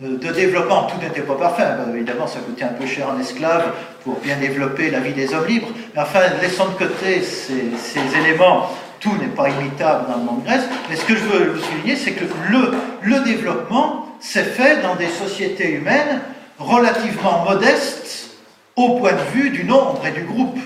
de, 0.00 0.32
développement, 0.32 0.84
tout 0.84 1.00
n'était 1.00 1.22
pas 1.22 1.34
parfait. 1.34 1.64
évidemment, 1.94 2.26
ça 2.26 2.40
coûtait 2.40 2.64
un 2.64 2.68
peu 2.68 2.86
cher 2.86 3.08
en 3.08 3.18
esclave 3.20 3.72
pour 4.04 4.18
bien 4.20 4.36
développer 4.36 4.90
la 4.90 5.00
vie 5.00 5.12
des 5.12 5.32
hommes 5.34 5.46
libres. 5.46 5.68
Mais 5.94 6.02
enfin, 6.02 6.20
laissons 6.42 6.66
de 6.66 6.84
côté 6.84 7.22
ces, 7.22 8.18
éléments 8.18 8.70
tout 9.00 9.14
n'est 9.20 9.28
pas 9.28 9.48
imitable 9.48 10.06
dans 10.08 10.16
le 10.16 10.24
monde 10.24 10.44
grec, 10.44 10.60
mais 10.90 10.96
ce 10.96 11.04
que 11.04 11.14
je 11.14 11.22
veux 11.22 11.56
souligner, 11.56 11.94
c'est 11.94 12.12
que 12.12 12.24
le 12.50 13.20
développement 13.20 14.08
s'est 14.18 14.42
fait 14.42 14.82
dans 14.82 14.96
des 14.96 15.06
sociétés 15.06 15.70
humaines 15.70 16.20
relativement 16.58 17.44
modestes 17.44 18.30
au 18.76 18.98
point 18.98 19.12
de 19.12 19.38
vue 19.38 19.50
du 19.50 19.64
nombre 19.64 20.00
et 20.06 20.10
du 20.10 20.24
groupe. 20.24 20.58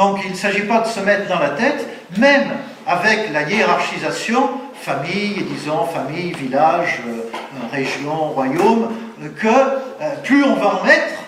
Donc 0.00 0.20
il 0.24 0.30
ne 0.30 0.36
s'agit 0.36 0.62
pas 0.62 0.80
de 0.80 0.86
se 0.86 0.98
mettre 1.00 1.28
dans 1.28 1.38
la 1.38 1.50
tête, 1.50 1.86
même 2.16 2.48
avec 2.86 3.30
la 3.34 3.42
hiérarchisation, 3.42 4.48
famille, 4.72 5.44
disons, 5.52 5.84
famille, 5.84 6.32
village, 6.32 7.02
euh, 7.06 7.20
région, 7.70 8.30
royaume, 8.30 8.88
que 9.38 9.46
euh, 9.46 10.14
plus 10.24 10.42
on 10.42 10.54
va 10.54 10.80
en 10.80 10.84
mettre, 10.84 11.20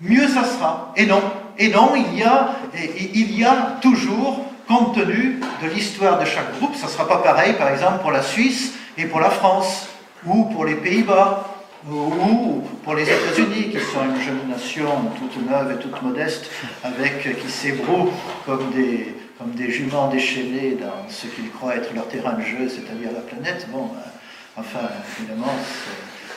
mieux 0.00 0.26
ça 0.26 0.42
sera. 0.44 0.94
Et 0.96 1.04
non, 1.04 1.20
et 1.58 1.68
non, 1.68 1.92
il 1.96 2.18
y 2.18 2.22
a, 2.22 2.52
il 2.74 3.38
y 3.38 3.44
a 3.44 3.76
toujours 3.82 4.46
compte 4.66 4.94
tenu 4.94 5.40
de 5.62 5.68
l'histoire 5.68 6.18
de 6.18 6.24
chaque 6.24 6.58
groupe. 6.58 6.76
Ça 6.76 6.86
ne 6.86 6.92
sera 6.92 7.06
pas 7.06 7.18
pareil, 7.18 7.56
par 7.58 7.68
exemple, 7.68 7.98
pour 8.00 8.10
la 8.10 8.22
Suisse 8.22 8.72
et 8.96 9.04
pour 9.04 9.20
la 9.20 9.28
France, 9.28 9.86
ou 10.24 10.44
pour 10.46 10.64
les 10.64 10.76
Pays-Bas, 10.76 11.44
ou 11.86 12.62
pour 12.84 12.94
les 12.94 13.04
États-Unis, 13.04 13.70
qui 13.70 13.78
sont 13.78 14.04
une 14.04 14.20
jeune 14.20 14.48
nation 14.48 14.88
toute 15.18 15.48
neuve 15.48 15.72
et 15.72 15.82
toute 15.82 16.02
modeste, 16.02 16.50
avec, 16.82 17.22
qui 17.40 17.50
s'ébroue 17.50 18.10
comme 18.46 18.70
des, 18.74 19.14
comme 19.38 19.52
des 19.52 19.70
juments 19.70 20.08
déchaînés 20.08 20.76
dans 20.80 21.08
ce 21.08 21.26
qu'ils 21.26 21.50
croient 21.50 21.76
être 21.76 21.94
leur 21.94 22.08
terrain 22.08 22.32
de 22.32 22.42
jeu, 22.42 22.68
c'est-à-dire 22.68 23.10
la 23.14 23.20
planète. 23.20 23.68
Bon, 23.70 23.90
euh, 23.94 24.60
enfin, 24.60 24.88
évidemment, 25.18 25.54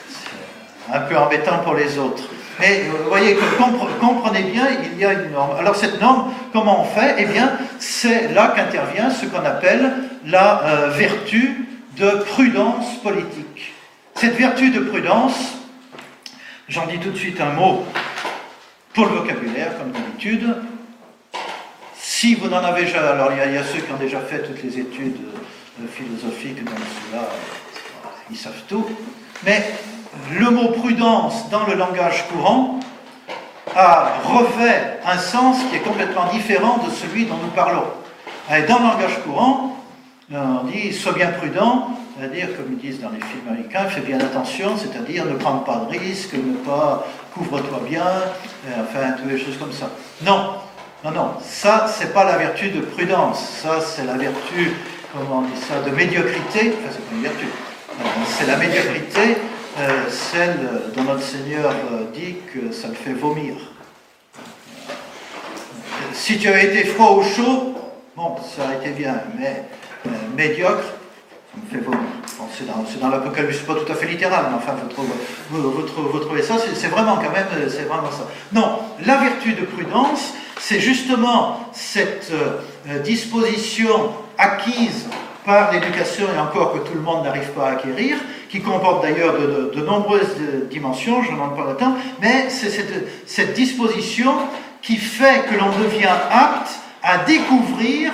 c'est 0.07 0.93
un 0.95 0.99
peu 1.01 1.17
embêtant 1.17 1.59
pour 1.59 1.75
les 1.75 1.97
autres. 1.97 2.23
Mais 2.59 2.83
vous 2.83 3.09
voyez, 3.09 3.37
comprenez 3.99 4.43
bien, 4.43 4.67
il 4.93 4.99
y 4.99 5.05
a 5.05 5.13
une 5.13 5.31
norme. 5.31 5.57
Alors 5.57 5.75
cette 5.75 5.99
norme, 5.99 6.31
comment 6.53 6.81
on 6.81 6.83
fait? 6.83 7.15
Eh 7.17 7.25
bien, 7.25 7.53
c'est 7.79 8.31
là 8.33 8.53
qu'intervient 8.55 9.09
ce 9.09 9.25
qu'on 9.25 9.43
appelle 9.43 9.93
la 10.25 10.63
euh, 10.63 10.89
vertu 10.89 11.67
de 11.97 12.09
prudence 12.25 12.97
politique. 13.01 13.70
Cette 14.15 14.35
vertu 14.35 14.69
de 14.69 14.79
prudence, 14.79 15.33
j'en 16.67 16.85
dis 16.85 16.99
tout 16.99 17.11
de 17.11 17.17
suite 17.17 17.41
un 17.41 17.53
mot 17.53 17.85
pour 18.93 19.05
le 19.05 19.11
vocabulaire, 19.11 19.77
comme 19.77 19.91
d'habitude. 19.91 20.55
Si 21.95 22.35
vous 22.35 22.47
n'en 22.49 22.63
avez 22.63 22.85
jamais, 22.85 23.07
alors 23.07 23.31
il 23.31 23.53
y, 23.53 23.57
a, 23.57 23.63
ceux 23.63 23.79
qui 23.79 23.91
ont 23.91 23.97
déjà 23.97 24.19
fait 24.19 24.43
toutes 24.43 24.61
les 24.61 24.79
études 24.79 25.17
euh, 25.81 25.87
philosophiques, 25.91 26.57
ceux-là, 26.59 27.23
ils 28.29 28.37
savent 28.37 28.61
tout. 28.67 28.85
Mais 29.43 29.71
le 30.37 30.49
mot 30.49 30.69
prudence 30.69 31.49
dans 31.49 31.65
le 31.65 31.73
langage 31.73 32.27
courant 32.27 32.79
a 33.75 34.19
revêt 34.23 34.99
un 35.05 35.17
sens 35.17 35.57
qui 35.69 35.77
est 35.77 35.79
complètement 35.79 36.25
différent 36.31 36.79
de 36.85 36.91
celui 36.91 37.25
dont 37.25 37.37
nous 37.37 37.49
parlons. 37.49 37.85
dans 38.49 38.79
le 38.79 38.83
langage 38.83 39.19
courant, 39.23 39.77
on 40.31 40.65
dit 40.65 40.93
sois 40.93 41.13
bien 41.13 41.29
prudent, 41.29 41.97
c'est-à-dire, 42.17 42.55
comme 42.55 42.67
ils 42.71 42.77
disent 42.77 43.01
dans 43.01 43.09
les 43.09 43.19
films 43.19 43.47
américains, 43.49 43.85
fais 43.85 44.01
bien 44.01 44.19
attention, 44.19 44.75
c'est-à-dire 44.77 45.25
ne 45.25 45.35
prends 45.35 45.59
pas 45.59 45.87
de 45.89 45.97
risques, 45.97 46.33
ne 46.33 46.57
pas 46.57 47.07
couvre-toi 47.33 47.81
bien, 47.87 48.05
enfin, 48.81 49.13
toutes 49.17 49.31
les 49.31 49.39
choses 49.39 49.57
comme 49.57 49.71
ça. 49.71 49.89
Non, 50.23 50.55
non, 51.03 51.11
non, 51.11 51.31
ça, 51.41 51.87
c'est 51.87 52.13
pas 52.13 52.25
la 52.25 52.37
vertu 52.37 52.69
de 52.69 52.81
prudence, 52.81 53.61
ça, 53.63 53.79
c'est 53.81 54.05
la 54.05 54.13
vertu, 54.13 54.73
comment 55.13 55.39
on 55.39 55.41
dit 55.41 55.59
ça, 55.59 55.81
de 55.89 55.95
médiocrité, 55.95 56.73
enfin, 56.77 56.91
c'est 56.91 57.05
pas 57.05 57.15
une 57.15 57.21
vertu, 57.23 57.45
c'est 58.27 58.47
la 58.47 58.57
médiocrité 58.57 59.37
euh, 59.79 60.09
celle 60.09 60.57
dont 60.95 61.03
notre 61.03 61.23
Seigneur 61.23 61.71
euh, 61.71 62.03
dit 62.13 62.35
que 62.53 62.73
ça 62.73 62.89
le 62.89 62.93
fait 62.93 63.13
vomir. 63.13 63.55
Si 66.13 66.37
tu 66.37 66.49
as 66.49 66.61
été 66.61 66.83
froid 66.83 67.15
ou 67.15 67.23
chaud, 67.23 67.73
bon, 68.17 68.35
ça 68.37 68.67
a 68.67 68.75
été 68.75 68.89
bien, 68.89 69.15
mais 69.39 69.63
euh, 70.05 70.09
médiocre, 70.35 70.83
c'est 71.71 72.65
dans, 72.65 72.85
dans 73.01 73.09
l'Apocalypse, 73.09 73.59
pas 73.59 73.75
tout 73.75 73.91
à 73.91 73.95
fait 73.95 74.07
littéral, 74.07 74.45
mais 74.49 74.55
enfin, 74.55 74.73
vous 75.49 76.19
trouvez, 76.19 76.41
ça, 76.41 76.55
c'est 76.73 76.87
vraiment 76.87 77.15
quand 77.15 77.31
même, 77.31 77.47
c'est 77.69 77.87
vraiment 77.87 78.11
ça. 78.11 78.27
Non, 78.53 78.79
la 79.05 79.17
vertu 79.17 79.53
de 79.53 79.65
prudence, 79.65 80.33
c'est 80.59 80.79
justement 80.79 81.69
cette 81.73 82.31
disposition 83.03 84.11
acquise 84.37 85.07
par 85.45 85.71
l'éducation, 85.71 86.27
et 86.35 86.39
encore 86.39 86.73
que 86.73 86.79
tout 86.87 86.93
le 86.93 87.01
monde 87.01 87.23
n'arrive 87.23 87.49
pas 87.51 87.69
à 87.69 87.71
acquérir, 87.71 88.17
qui 88.49 88.61
comporte 88.61 89.03
d'ailleurs 89.03 89.35
de, 89.37 89.81
nombreuses 89.81 90.35
dimensions, 90.69 91.23
je 91.23 91.31
n'en 91.31 91.49
parle 91.49 91.55
pas 91.55 91.71
le 91.71 91.77
temps, 91.77 91.95
mais 92.21 92.49
c'est 92.49 92.69
cette, 93.25 93.53
disposition 93.53 94.33
qui 94.81 94.97
fait 94.97 95.45
que 95.49 95.55
l'on 95.55 95.69
devient 95.79 96.09
apte 96.31 96.71
à 97.03 97.19
découvrir 97.19 98.11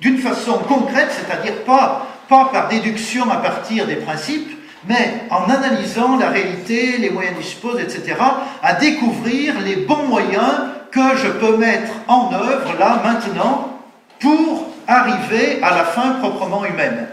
d'une 0.00 0.18
façon 0.18 0.58
concrète, 0.58 1.10
c'est-à-dire 1.10 1.64
pas, 1.64 2.06
pas 2.28 2.50
par 2.52 2.68
déduction 2.68 3.30
à 3.30 3.36
partir 3.36 3.86
des 3.86 3.96
principes, 3.96 4.50
mais 4.88 5.24
en 5.30 5.50
analysant 5.50 6.16
la 6.16 6.28
réalité, 6.28 6.98
les 6.98 7.10
moyens 7.10 7.36
dispose, 7.36 7.80
etc., 7.80 8.16
à 8.62 8.74
découvrir 8.74 9.60
les 9.60 9.76
bons 9.76 10.06
moyens 10.06 10.70
que 10.90 11.16
je 11.16 11.28
peux 11.28 11.56
mettre 11.56 11.92
en 12.08 12.32
œuvre 12.32 12.74
là, 12.78 13.00
maintenant, 13.04 13.80
pour 14.20 14.68
arriver 14.86 15.60
à 15.62 15.70
la 15.70 15.84
fin 15.84 16.12
proprement 16.20 16.64
humaine. 16.64 17.08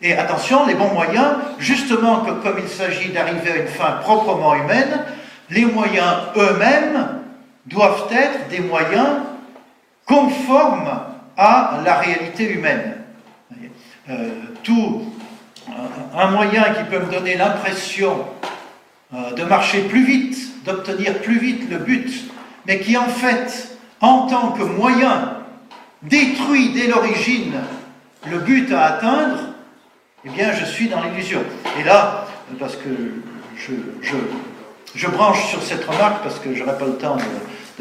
Et 0.00 0.16
attention, 0.16 0.66
les 0.66 0.74
bons 0.74 0.92
moyens, 0.92 1.36
justement 1.58 2.18
comme 2.42 2.58
il 2.58 2.68
s'agit 2.68 3.10
d'arriver 3.10 3.50
à 3.50 3.56
une 3.56 3.68
fin 3.68 3.92
proprement 4.02 4.54
humaine, 4.54 5.04
les 5.50 5.64
moyens 5.64 6.14
eux-mêmes 6.36 7.08
doivent 7.66 8.06
être 8.10 8.48
des 8.48 8.60
moyens 8.60 9.08
conformes 10.06 11.00
à 11.36 11.80
la 11.84 11.94
réalité 11.94 12.50
humaine. 12.50 12.97
Euh, 14.10 14.30
tout 14.62 15.04
un 16.16 16.30
moyen 16.30 16.62
qui 16.74 16.84
peut 16.84 16.98
me 16.98 17.12
donner 17.12 17.36
l'impression 17.36 18.24
euh, 19.12 19.32
de 19.32 19.44
marcher 19.44 19.82
plus 19.82 20.04
vite, 20.04 20.64
d'obtenir 20.64 21.18
plus 21.18 21.38
vite 21.38 21.68
le 21.70 21.76
but, 21.76 22.24
mais 22.66 22.80
qui 22.80 22.96
en 22.96 23.08
fait, 23.08 23.76
en 24.00 24.26
tant 24.26 24.52
que 24.52 24.62
moyen, 24.62 25.34
détruit 26.02 26.70
dès 26.70 26.86
l'origine 26.86 27.54
le 28.30 28.38
but 28.38 28.72
à 28.72 28.84
atteindre, 28.84 29.40
eh 30.24 30.30
bien, 30.30 30.52
je 30.52 30.64
suis 30.64 30.88
dans 30.88 31.02
l'illusion. 31.02 31.40
Et 31.78 31.84
là, 31.84 32.26
parce 32.58 32.76
que 32.76 32.88
je, 33.56 33.72
je, 34.94 35.06
branche 35.06 35.48
sur 35.48 35.62
cette 35.62 35.84
remarque, 35.84 36.22
parce 36.22 36.38
que 36.38 36.54
je 36.54 36.64
n'aurai 36.64 36.78
pas 36.78 36.86
le 36.86 36.96
temps 36.96 37.16
de, 37.16 37.22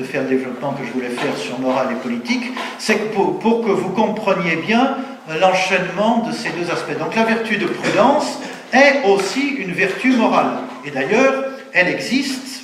faire 0.04 0.24
le 0.24 0.30
développement 0.30 0.74
que 0.74 0.86
je 0.86 0.92
voulais 0.92 1.10
faire 1.10 1.36
sur 1.38 1.60
morale 1.60 1.88
et 1.92 1.96
politique, 1.96 2.54
c'est 2.78 3.12
pour, 3.14 3.40
pour, 3.40 3.66
que 3.66 3.72
vous 3.72 3.90
compreniez 3.90 4.58
bien 4.58 4.98
l'enchaînement 5.42 6.20
de 6.28 6.32
ces 6.32 6.50
deux 6.50 6.72
aspects. 6.72 6.98
Donc 6.98 7.16
la 7.16 7.24
vertu 7.24 7.58
de 7.58 7.66
prudence 7.66 8.40
est 8.74 9.08
aussi 9.08 9.42
une 9.42 9.72
vertu 9.72 10.12
morale. 10.12 10.58
Et 10.86 10.92
d'ailleurs, 10.92 11.46
elle 11.74 11.88
existe 11.88 12.64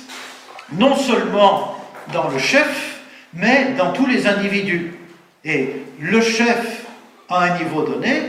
non 0.72 0.96
seulement 0.96 1.76
dans 2.12 2.28
le 2.28 2.38
chef, 2.38 3.00
mais 3.34 3.72
dans 3.76 3.92
tous 3.92 4.06
les 4.06 4.26
individus. 4.26 4.94
Et 5.44 5.76
le 6.00 6.20
chef, 6.20 6.86
à 7.28 7.42
un 7.44 7.58
niveau 7.58 7.82
donné, 7.82 8.22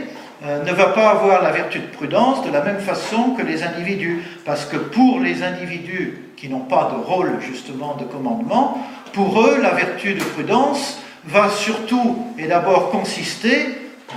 euh, 0.44 0.62
ne 0.64 0.72
va 0.72 0.86
pas 0.86 1.10
avoir 1.10 1.42
la 1.42 1.50
vertu 1.50 1.78
de 1.78 1.86
prudence 1.86 2.44
de 2.44 2.50
la 2.50 2.62
même 2.62 2.80
façon 2.80 3.30
que 3.30 3.42
les 3.42 3.62
individus. 3.62 4.22
Parce 4.44 4.66
que 4.66 4.76
pour 4.76 5.20
les 5.20 5.42
individus 5.42 6.18
qui 6.36 6.48
n'ont 6.48 6.60
pas 6.60 6.92
de 6.94 7.04
rôle 7.04 7.40
justement 7.40 7.96
de 7.96 8.04
commandement, 8.04 8.78
pour 9.12 9.40
eux, 9.40 9.58
la 9.62 9.70
vertu 9.70 10.14
de 10.14 10.22
prudence 10.22 10.98
va 11.24 11.48
surtout 11.48 12.18
et 12.38 12.46
d'abord 12.46 12.90
consister, 12.90 13.68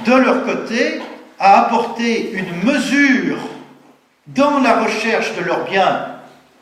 de 0.05 0.13
leur 0.13 0.43
côté, 0.43 0.99
à 1.39 1.61
apporter 1.61 2.31
une 2.33 2.69
mesure 2.69 3.37
dans 4.27 4.59
la 4.59 4.81
recherche 4.81 5.35
de 5.37 5.43
leurs 5.43 5.65
biens 5.65 6.07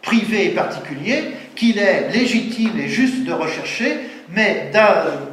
privés 0.02 0.46
et 0.46 0.50
particuliers 0.50 1.34
qu'il 1.56 1.80
est 1.80 2.10
légitime 2.12 2.80
et 2.80 2.88
juste 2.88 3.24
de 3.24 3.34
rechercher, 3.34 3.98
mais 4.30 4.72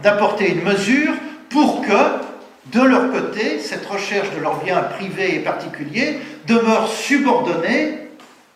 d'apporter 0.03 0.53
une 0.53 0.63
mesure 0.63 1.13
pour 1.51 1.83
que 1.83 2.25
de 2.73 2.81
leur 2.81 3.13
côté, 3.13 3.59
cette 3.61 3.87
recherche 3.87 4.31
de 4.35 4.41
leurs 4.41 4.65
biens 4.65 4.81
privés 4.81 5.37
et 5.37 5.41
particuliers 5.41 6.19
demeure 6.49 6.89
subordonnée 6.89 8.04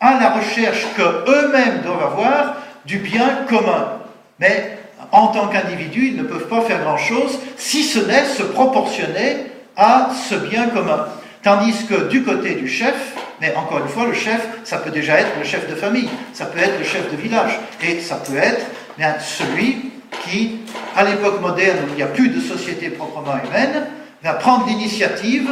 à 0.00 0.18
la 0.18 0.30
recherche 0.30 0.86
que 0.96 1.02
eux-mêmes 1.02 1.82
doivent 1.84 2.12
avoir 2.12 2.56
du 2.84 2.98
bien 2.98 3.44
commun. 3.48 3.98
Mais 4.38 4.78
en 5.12 5.28
tant 5.28 5.48
qu'individus, 5.48 6.08
ils 6.08 6.16
ne 6.16 6.22
peuvent 6.22 6.48
pas 6.48 6.60
faire 6.62 6.80
grand-chose, 6.82 7.38
si 7.56 7.82
ce 7.82 7.98
n'est 7.98 8.24
se 8.24 8.42
proportionner 8.42 9.46
à 9.76 10.10
ce 10.28 10.34
bien 10.34 10.68
commun. 10.68 11.06
Tandis 11.42 11.86
que 11.86 12.08
du 12.08 12.24
côté 12.24 12.54
du 12.54 12.68
chef, 12.68 13.14
mais 13.40 13.54
encore 13.54 13.78
une 13.78 13.88
fois, 13.88 14.06
le 14.06 14.14
chef, 14.14 14.46
ça 14.64 14.78
peut 14.78 14.90
déjà 14.90 15.20
être 15.20 15.30
le 15.38 15.44
chef 15.44 15.68
de 15.68 15.74
famille, 15.74 16.08
ça 16.32 16.46
peut 16.46 16.58
être 16.58 16.78
le 16.78 16.84
chef 16.84 17.10
de 17.10 17.16
village, 17.16 17.58
et 17.82 18.00
ça 18.00 18.16
peut 18.16 18.36
être 18.36 18.66
bien, 18.96 19.14
celui 19.20 19.92
qui, 20.24 20.60
à 20.96 21.04
l'époque 21.04 21.40
moderne 21.40 21.78
où 21.84 21.90
il 21.90 21.96
n'y 21.96 22.02
a 22.02 22.06
plus 22.06 22.28
de 22.28 22.40
société 22.40 22.90
proprement 22.90 23.36
humaine, 23.44 23.86
va 24.22 24.34
prendre 24.34 24.66
l'initiative 24.66 25.48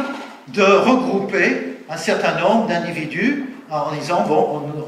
de 0.49 0.63
regrouper 0.63 1.77
un 1.89 1.97
certain 1.97 2.39
nombre 2.39 2.67
d'individus 2.67 3.45
en 3.69 3.91
disant, 3.91 4.23
bon, 4.27 4.61
on, 4.65 4.83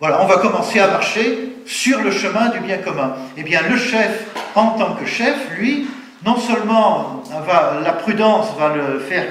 voilà, 0.00 0.22
on 0.22 0.26
va 0.26 0.36
commencer 0.36 0.80
à 0.80 0.88
marcher 0.88 1.56
sur 1.66 2.00
le 2.02 2.10
chemin 2.10 2.48
du 2.48 2.60
bien 2.60 2.78
commun. 2.78 3.14
Eh 3.36 3.42
bien, 3.42 3.60
le 3.68 3.76
chef, 3.76 4.26
en 4.54 4.70
tant 4.70 4.94
que 4.94 5.06
chef, 5.06 5.50
lui, 5.58 5.86
non 6.24 6.36
seulement 6.36 7.22
va, 7.46 7.80
la 7.82 7.92
prudence 7.92 8.48
va 8.58 8.74
le 8.74 8.98
faire 8.98 9.26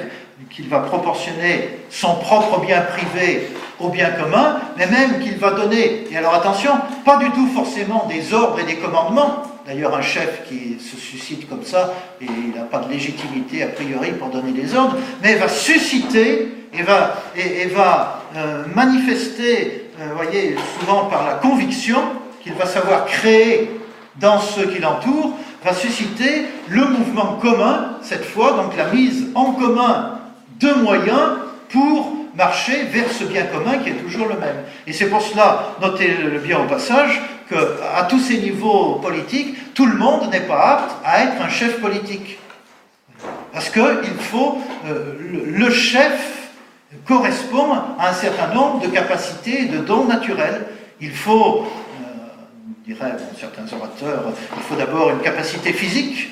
qu'il 0.49 0.67
va 0.67 0.79
proportionner 0.79 1.79
son 1.89 2.15
propre 2.15 2.59
bien 2.59 2.81
privé 2.81 3.49
au 3.79 3.89
bien 3.89 4.11
commun, 4.11 4.59
mais 4.77 4.87
même 4.87 5.19
qu'il 5.19 5.37
va 5.37 5.51
donner, 5.51 6.05
et 6.11 6.17
alors 6.17 6.33
attention, 6.35 6.71
pas 7.05 7.17
du 7.17 7.29
tout 7.31 7.47
forcément 7.47 8.05
des 8.07 8.33
ordres 8.33 8.59
et 8.59 8.63
des 8.63 8.75
commandements. 8.75 9.43
D'ailleurs, 9.65 9.95
un 9.95 10.01
chef 10.01 10.41
qui 10.47 10.77
se 10.79 10.97
suscite 10.97 11.47
comme 11.47 11.63
ça, 11.63 11.93
et 12.19 12.25
il 12.25 12.53
n'a 12.53 12.65
pas 12.65 12.79
de 12.79 12.91
légitimité 12.91 13.63
a 13.63 13.67
priori 13.67 14.11
pour 14.11 14.27
donner 14.27 14.51
des 14.51 14.75
ordres, 14.75 14.97
mais 15.21 15.35
va 15.35 15.47
susciter 15.47 16.49
et 16.73 16.83
va, 16.83 18.21
euh, 18.35 18.63
manifester, 18.73 19.89
euh, 20.01 20.07
voyez, 20.15 20.55
souvent 20.79 21.05
par 21.05 21.25
la 21.25 21.35
conviction 21.35 21.99
qu'il 22.41 22.53
va 22.53 22.65
savoir 22.65 23.05
créer 23.05 23.69
dans 24.17 24.39
ceux 24.39 24.65
qui 24.67 24.79
l'entourent, 24.79 25.37
va 25.63 25.73
susciter 25.73 26.45
le 26.67 26.85
mouvement 26.85 27.37
commun, 27.41 27.97
cette 28.01 28.25
fois, 28.25 28.53
donc 28.53 28.75
la 28.75 28.87
mise 28.87 29.27
en 29.33 29.53
commun 29.53 30.19
de 30.59 30.73
moyens 30.73 31.37
pour 31.69 32.13
marcher 32.35 32.83
vers 32.91 33.11
ce 33.11 33.23
bien 33.23 33.43
commun 33.43 33.77
qui 33.77 33.89
est 33.89 33.93
toujours 33.93 34.27
le 34.27 34.35
même. 34.35 34.63
Et 34.87 34.93
c'est 34.93 35.07
pour 35.07 35.21
cela, 35.21 35.75
notez-le 35.81 36.39
bien 36.39 36.59
au 36.59 36.65
passage, 36.65 37.21
qu'à 37.53 38.03
tous 38.03 38.19
ces 38.19 38.37
niveaux 38.37 38.95
politiques, 38.95 39.73
tout 39.73 39.85
le 39.85 39.95
monde 39.95 40.29
n'est 40.31 40.41
pas 40.41 40.77
apte 40.77 40.95
à 41.05 41.23
être 41.23 41.41
un 41.41 41.49
chef 41.49 41.79
politique. 41.79 42.39
Parce 43.51 43.69
qu'il 43.69 44.17
faut, 44.19 44.61
euh, 44.85 45.13
le 45.19 45.69
chef 45.69 46.49
correspond 47.05 47.73
à 47.99 48.09
un 48.09 48.13
certain 48.13 48.53
nombre 48.53 48.81
de 48.81 48.87
capacités 48.87 49.61
et 49.61 49.65
de 49.65 49.79
dons 49.79 50.05
naturels. 50.05 50.65
Il 50.99 51.11
faut, 51.11 51.65
euh, 51.65 52.07
diraient 52.85 53.15
certains 53.39 53.65
orateurs, 53.75 54.33
il 54.55 54.63
faut 54.63 54.75
d'abord 54.75 55.11
une 55.11 55.19
capacité 55.19 55.73
physique, 55.73 56.29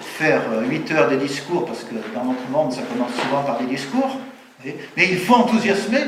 faire 0.00 0.42
8 0.68 0.90
euh, 0.90 0.94
heures 0.94 1.10
de 1.10 1.16
discours, 1.16 1.66
parce 1.66 1.80
que 1.80 1.94
dans 2.14 2.24
notre 2.24 2.48
monde, 2.50 2.72
ça 2.72 2.82
commence 2.82 3.12
souvent 3.20 3.42
par 3.42 3.58
des 3.58 3.66
discours. 3.66 4.16
Mais 4.64 5.08
il 5.10 5.18
faut 5.18 5.34
enthousiasmer, 5.34 6.02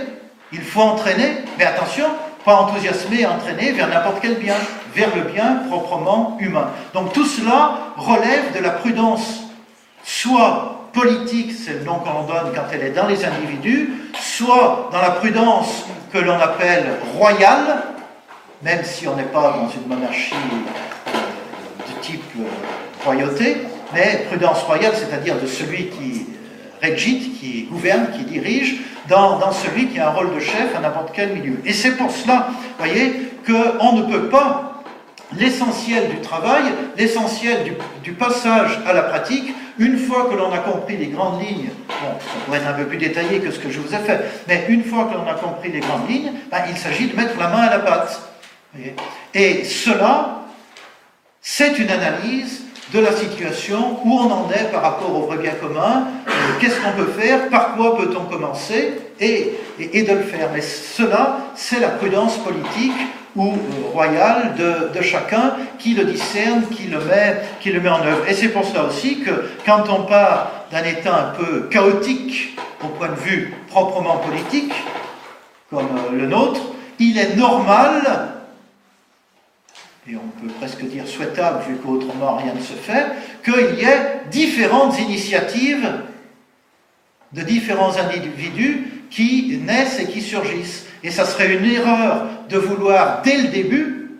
il 0.52 0.61
faut 0.61 0.83
entraîner, 0.83 1.38
mais 1.59 1.64
attention, 1.64 2.07
pas 2.44 2.56
enthousiasmer 2.56 3.20
et 3.20 3.26
entraîner 3.26 3.72
vers 3.72 3.88
n'importe 3.88 4.18
quel 4.20 4.37
bien, 4.37 4.56
vers 4.94 5.14
le 5.14 5.22
bien 5.22 5.62
proprement 5.68 6.37
humain. 6.40 6.70
Donc 6.94 7.12
tout 7.12 7.26
cela 7.26 7.78
relève 7.96 8.55
de 8.55 8.61
la 8.61 8.70
prudence, 8.70 9.44
soit 10.05 10.88
politique, 10.92 11.52
c'est 11.52 11.74
le 11.74 11.85
nom 11.85 12.00
qu'on 12.00 12.24
donne 12.24 12.52
quand 12.55 12.64
elle 12.72 12.83
est 12.83 12.90
dans 12.90 13.07
les 13.07 13.24
individus, 13.24 13.92
soit 14.20 14.90
dans 14.92 15.00
la 15.00 15.12
prudence 15.12 15.85
que 16.12 16.18
l'on 16.18 16.38
appelle 16.38 16.98
royale, 17.16 17.83
même 18.62 18.85
si 18.85 19.09
on 19.09 19.16
n'est 19.16 19.22
pas 19.24 19.57
dans 19.57 19.68
une 19.68 19.88
monarchie 19.88 20.35
euh, 20.35 21.18
de 21.88 22.02
type 22.02 22.22
euh, 22.38 22.44
royauté, 23.05 23.62
mais 23.94 24.26
prudence 24.28 24.62
royale, 24.62 24.92
c'est-à-dire 24.94 25.40
de 25.40 25.46
celui 25.46 25.88
qui 25.88 26.26
régite, 26.83 27.38
qui 27.38 27.62
gouverne, 27.71 28.09
qui 28.16 28.25
dirige, 28.25 28.81
dans, 29.09 29.53
celui 29.53 29.88
qui 29.88 29.99
a 29.99 30.09
un 30.09 30.11
rôle 30.11 30.35
de 30.35 30.40
chef 30.40 30.75
à 30.77 30.81
n'importe 30.81 31.11
quel 31.14 31.33
milieu. 31.33 31.61
Et 31.64 31.73
c'est 31.73 31.92
pour 31.92 32.11
cela, 32.11 32.49
vous 32.51 32.85
voyez, 32.85 33.31
qu'on 33.47 33.92
ne 33.97 34.03
peut 34.03 34.29
pas 34.29 34.83
l'essentiel 35.38 36.09
du 36.11 36.21
travail, 36.21 36.64
l'essentiel 36.97 37.64
du, 37.64 37.73
du, 38.03 38.12
passage 38.12 38.81
à 38.87 38.92
la 38.92 39.03
pratique, 39.03 39.55
une 39.79 39.99
fois 39.99 40.29
que 40.31 40.35
l'on 40.35 40.53
a 40.53 40.59
compris 40.59 40.97
les 40.97 41.07
grandes 41.07 41.40
lignes, 41.40 41.71
bon, 41.88 42.18
ça 42.18 42.45
pourrait 42.45 42.59
être 42.59 42.68
un 42.68 42.75
peu 42.75 42.85
plus 42.85 42.99
détaillé 42.99 43.40
que 43.40 43.51
ce 43.51 43.59
que 43.59 43.71
je 43.71 43.81
vous 43.81 43.95
ai 43.95 43.99
fait, 43.99 44.21
mais 44.47 44.66
une 44.68 44.85
fois 44.85 45.07
que 45.07 45.14
l'on 45.14 45.29
a 45.29 45.35
compris 45.35 45.73
les 45.73 45.81
grandes 45.81 46.09
lignes, 46.09 46.33
ben, 46.51 46.59
il 46.68 46.77
s'agit 46.77 47.07
de 47.07 47.16
mettre 47.16 47.38
la 47.38 47.49
main 47.49 47.62
à 47.62 47.71
la 47.71 47.79
pâte. 47.79 48.21
Et 49.35 49.64
cela, 49.64 50.42
c'est 51.40 51.79
une 51.79 51.90
analyse 51.90 52.62
de 52.92 53.00
la 53.00 53.12
situation, 53.12 53.98
où 54.05 54.12
on 54.12 54.31
en 54.31 54.50
est 54.50 54.70
par 54.70 54.83
rapport 54.83 55.16
au 55.16 55.26
vrai 55.26 55.38
bien 55.38 55.52
commun, 55.52 56.09
euh, 56.26 56.31
qu'est-ce 56.61 56.78
qu'on 56.81 56.92
peut 56.92 57.11
faire, 57.18 57.48
par 57.48 57.74
quoi 57.74 57.96
peut-on 57.96 58.24
commencer, 58.24 58.92
et, 59.18 59.52
et, 59.78 60.02
de 60.02 60.12
le 60.12 60.22
faire. 60.22 60.50
Mais 60.52 60.61
cela, 60.61 61.38
c'est 61.55 61.81
la 61.81 61.88
prudence 61.88 62.37
politique 62.38 62.92
ou 63.35 63.55
royale 63.94 64.55
de, 64.59 64.98
de, 64.98 65.02
chacun 65.02 65.55
qui 65.78 65.94
le 65.94 66.05
discerne, 66.05 66.64
qui 66.70 66.88
le, 66.88 66.98
met, 66.98 67.40
qui 67.61 67.72
le 67.72 67.81
met 67.81 67.88
en 67.88 68.02
œuvre. 68.02 68.28
Et 68.28 68.35
c'est 68.35 68.48
pour 68.48 68.64
cela 68.64 68.85
aussi 68.85 69.20
que 69.20 69.31
quand 69.64 69.85
on 69.88 70.02
part 70.02 70.66
d'un 70.70 70.85
état 70.85 71.33
un 71.33 71.42
peu 71.42 71.68
chaotique 71.70 72.59
au 72.85 72.88
point 72.88 73.09
de 73.09 73.20
vue 73.20 73.55
proprement 73.68 74.18
politique, 74.18 74.72
comme 75.70 75.87
euh, 75.87 76.18
le 76.18 76.26
nôtre, 76.26 76.61
il 76.98 77.16
est 77.18 77.37
normal 77.37 78.02
et 80.09 80.17
on 80.17 80.41
peut 80.41 80.53
presque 80.59 80.83
dire 80.83 81.07
souhaitable, 81.07 81.62
vu 81.69 81.77
qu'autrement 81.77 82.37
rien 82.37 82.55
ne 82.55 82.61
se 82.61 82.73
fait, 82.73 83.07
qu'il 83.45 83.79
y 83.79 83.85
ait 83.85 84.23
différentes 84.33 84.99
initiatives 84.99 85.88
de 87.33 87.43
différents 87.43 87.97
individus 87.97 88.88
qui 89.11 89.61
naissent 89.65 90.01
et 90.01 90.07
qui 90.07 90.21
surgissent. 90.21 90.87
Et 91.05 91.11
ça 91.11 91.25
serait 91.25 91.55
une 91.55 91.65
erreur 91.65 92.27
de 92.49 92.59
vouloir, 92.59 93.23
dès 93.23 93.37
le 93.38 93.49
début, 93.49 94.11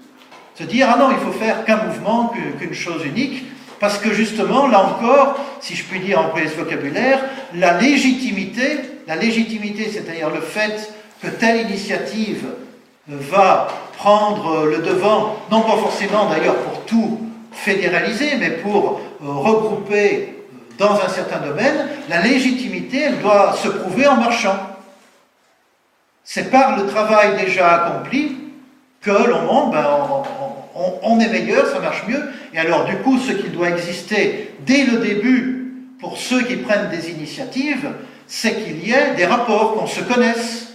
se 0.55 0.63
dire 0.63 0.89
Ah 0.89 0.99
non, 0.99 1.11
il 1.11 1.19
faut 1.19 1.33
faire 1.33 1.65
qu'un 1.65 1.85
mouvement, 1.85 2.33
qu'une 2.61 2.75
chose 2.75 3.05
unique, 3.05 3.45
parce 3.81 3.99
que 3.99 4.15
justement, 4.15 4.69
là 4.69 4.85
encore, 4.85 5.37
si 5.61 5.75
je 5.75 5.83
puis 5.83 5.99
dire 5.99 6.21
employer 6.21 6.49
ce 6.49 6.55
vocabulaire, 6.55 7.25
la 7.55 7.81
légitimité, 7.81 8.79
la 9.09 9.17
légitimité, 9.17 9.91
c'est-à-dire 9.91 10.31
le 10.31 10.41
fait 10.41 10.93
que 11.21 11.27
telle 11.27 11.69
initiative 11.69 12.47
va 13.09 13.69
prendre 13.97 14.67
le 14.67 14.79
devant, 14.79 15.37
non 15.51 15.63
pas 15.63 15.77
forcément 15.77 16.29
d'ailleurs 16.29 16.57
pour 16.57 16.85
tout 16.85 17.21
fédéraliser, 17.53 18.37
mais 18.39 18.51
pour 18.51 19.01
euh, 19.23 19.29
regrouper 19.29 20.29
euh, 20.29 20.75
dans 20.79 20.95
un 20.95 21.09
certain 21.09 21.39
domaine, 21.39 21.89
la 22.09 22.23
légitimité, 22.23 23.03
elle 23.03 23.21
doit 23.21 23.55
se 23.55 23.69
prouver 23.69 24.07
en 24.07 24.17
marchant. 24.17 24.57
C'est 26.25 26.51
par 26.51 26.77
le 26.77 26.87
travail 26.87 27.45
déjà 27.45 27.85
accompli 27.85 28.37
que 29.01 29.11
l'on 29.11 29.43
monte, 29.43 29.73
ben, 29.73 29.85
on, 31.03 31.21
est 31.21 31.29
meilleur, 31.29 31.67
ça 31.67 31.81
marche 31.81 32.05
mieux. 32.07 32.23
Et 32.55 32.59
alors 32.59 32.85
du 32.85 32.97
coup, 32.99 33.19
ce 33.19 33.33
qui 33.33 33.49
doit 33.49 33.71
exister 33.71 34.55
dès 34.61 34.85
le 34.85 34.99
début 34.99 35.75
pour 36.01 36.17
ceux 36.17 36.43
qui 36.43 36.57
prennent 36.57 36.89
des 36.89 37.11
initiatives, 37.11 37.91
c'est 38.27 38.63
qu'il 38.63 38.87
y 38.87 38.93
ait 38.93 39.15
des 39.17 39.27
rapports, 39.27 39.75
qu'on 39.75 39.87
se 39.87 40.01
connaisse, 40.01 40.72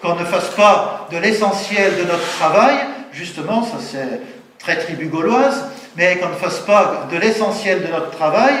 qu'on 0.00 0.14
ne 0.14 0.24
fasse 0.24 0.50
pas 0.50 1.08
de 1.10 1.18
l'essentiel 1.18 1.96
de 1.96 2.02
notre 2.02 2.28
travail, 2.38 2.76
justement, 3.12 3.62
ça 3.62 3.78
c'est 3.80 4.20
très 4.58 4.78
tribu 4.78 5.06
gauloise, 5.06 5.66
mais 5.96 6.18
qu'on 6.18 6.28
ne 6.28 6.34
fasse 6.34 6.60
pas 6.60 7.06
de 7.10 7.16
l'essentiel 7.16 7.82
de 7.82 7.88
notre 7.88 8.10
travail 8.10 8.54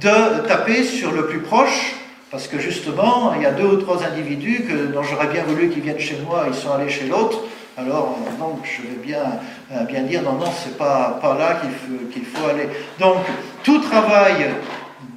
de 0.00 0.46
taper 0.46 0.84
sur 0.84 1.12
le 1.12 1.26
plus 1.26 1.40
proche, 1.40 1.94
parce 2.30 2.46
que 2.46 2.58
justement, 2.58 3.34
il 3.34 3.42
y 3.42 3.46
a 3.46 3.50
deux 3.50 3.64
ou 3.64 3.76
trois 3.76 4.04
individus 4.04 4.64
que, 4.68 4.86
dont 4.92 5.02
j'aurais 5.02 5.26
bien 5.26 5.42
voulu 5.44 5.68
qu'ils 5.68 5.82
viennent 5.82 5.98
chez 5.98 6.18
moi, 6.24 6.44
ils 6.48 6.54
sont 6.54 6.72
allés 6.72 6.88
chez 6.88 7.06
l'autre, 7.06 7.40
alors 7.76 8.16
donc 8.38 8.58
je 8.64 8.82
vais 8.82 9.02
bien, 9.02 9.40
euh, 9.72 9.84
bien 9.84 10.02
dire 10.02 10.22
non, 10.22 10.32
non, 10.32 10.50
c'est 10.62 10.76
pas, 10.76 11.18
pas 11.20 11.36
là 11.36 11.60
qu'il 11.60 11.70
faut, 11.70 12.06
qu'il 12.12 12.24
faut 12.24 12.48
aller. 12.48 12.68
Donc 12.98 13.18
tout 13.62 13.78
travail 13.78 14.50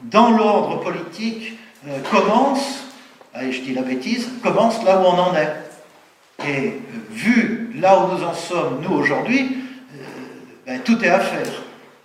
dans 0.06 0.32
l'ordre 0.32 0.80
politique 0.80 1.58
euh, 1.88 1.98
commence, 2.12 2.86
allez, 3.34 3.52
je 3.52 3.62
dis 3.62 3.74
la 3.74 3.82
bêtise, 3.82 4.28
commence 4.42 4.84
là 4.84 4.98
où 4.98 5.06
on 5.06 5.20
en 5.20 5.36
est. 5.36 5.63
Et 6.48 6.68
euh, 6.68 6.72
vu 7.12 7.72
là 7.80 8.00
où 8.00 8.16
nous 8.16 8.24
en 8.24 8.34
sommes, 8.34 8.82
nous, 8.82 8.96
aujourd'hui, 8.96 9.58
euh, 9.94 10.04
ben, 10.66 10.80
tout 10.82 11.04
est 11.04 11.10
à 11.10 11.20
faire. 11.20 11.48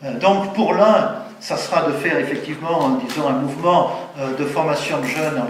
Euh, 0.04 0.18
donc 0.18 0.54
pour 0.54 0.74
l'un, 0.74 1.16
ça 1.40 1.56
sera 1.56 1.82
de 1.82 1.92
faire 1.92 2.18
effectivement, 2.18 2.98
disons, 3.06 3.28
un 3.28 3.32
mouvement 3.32 3.92
de 4.36 4.44
formation 4.44 4.98
de 4.98 5.06
jeunes 5.06 5.40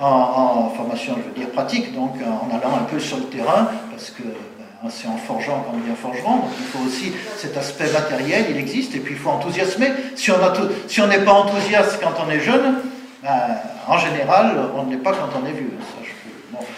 en, 0.00 0.70
formation, 0.76 1.14
je 1.16 1.28
veux 1.28 1.34
dire, 1.36 1.52
pratique, 1.52 1.94
donc 1.94 2.14
en 2.16 2.56
allant 2.56 2.74
un 2.74 2.84
peu 2.90 2.98
sur 2.98 3.18
le 3.18 3.24
terrain, 3.24 3.68
parce 3.88 4.10
que 4.10 4.24
ben, 4.24 4.90
c'est 4.90 5.06
en 5.06 5.16
forgeant 5.16 5.60
qu'on 5.60 5.76
devient 5.76 5.94
forgeron, 5.94 6.38
donc 6.38 6.50
il 6.58 6.66
faut 6.66 6.84
aussi 6.84 7.12
cet 7.36 7.56
aspect 7.56 7.88
matériel, 7.92 8.46
il 8.50 8.56
existe, 8.56 8.96
et 8.96 8.98
puis 8.98 9.14
il 9.14 9.20
faut 9.20 9.30
enthousiasmer. 9.30 9.92
Si 10.16 10.32
on 10.32 11.06
n'est 11.06 11.20
pas 11.20 11.32
enthousiaste 11.32 12.00
quand 12.02 12.20
on 12.26 12.28
est 12.30 12.40
jeune, 12.40 12.74
ben, 13.22 13.30
en 13.86 13.98
général, 13.98 14.56
on 14.76 14.84
ne 14.84 14.90
l'est 14.90 15.02
pas 15.02 15.12
quand 15.12 15.28
on 15.40 15.46
est 15.46 15.52
vieux. 15.52 15.70
Ça, 15.80 16.07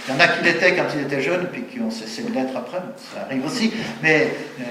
Il 0.08 0.14
y 0.14 0.16
en 0.16 0.20
a 0.20 0.28
qui 0.28 0.44
l'étaient 0.44 0.74
quand 0.74 0.86
ils 0.94 1.02
étaient 1.02 1.22
jeunes, 1.22 1.48
puis 1.52 1.62
qui 1.62 1.80
ont 1.80 1.90
cessé 1.90 2.22
de 2.22 2.32
l'être 2.32 2.56
après, 2.56 2.78
ça 2.96 3.22
arrive 3.26 3.44
aussi. 3.46 3.72
Mais 4.02 4.28
euh, 4.60 4.64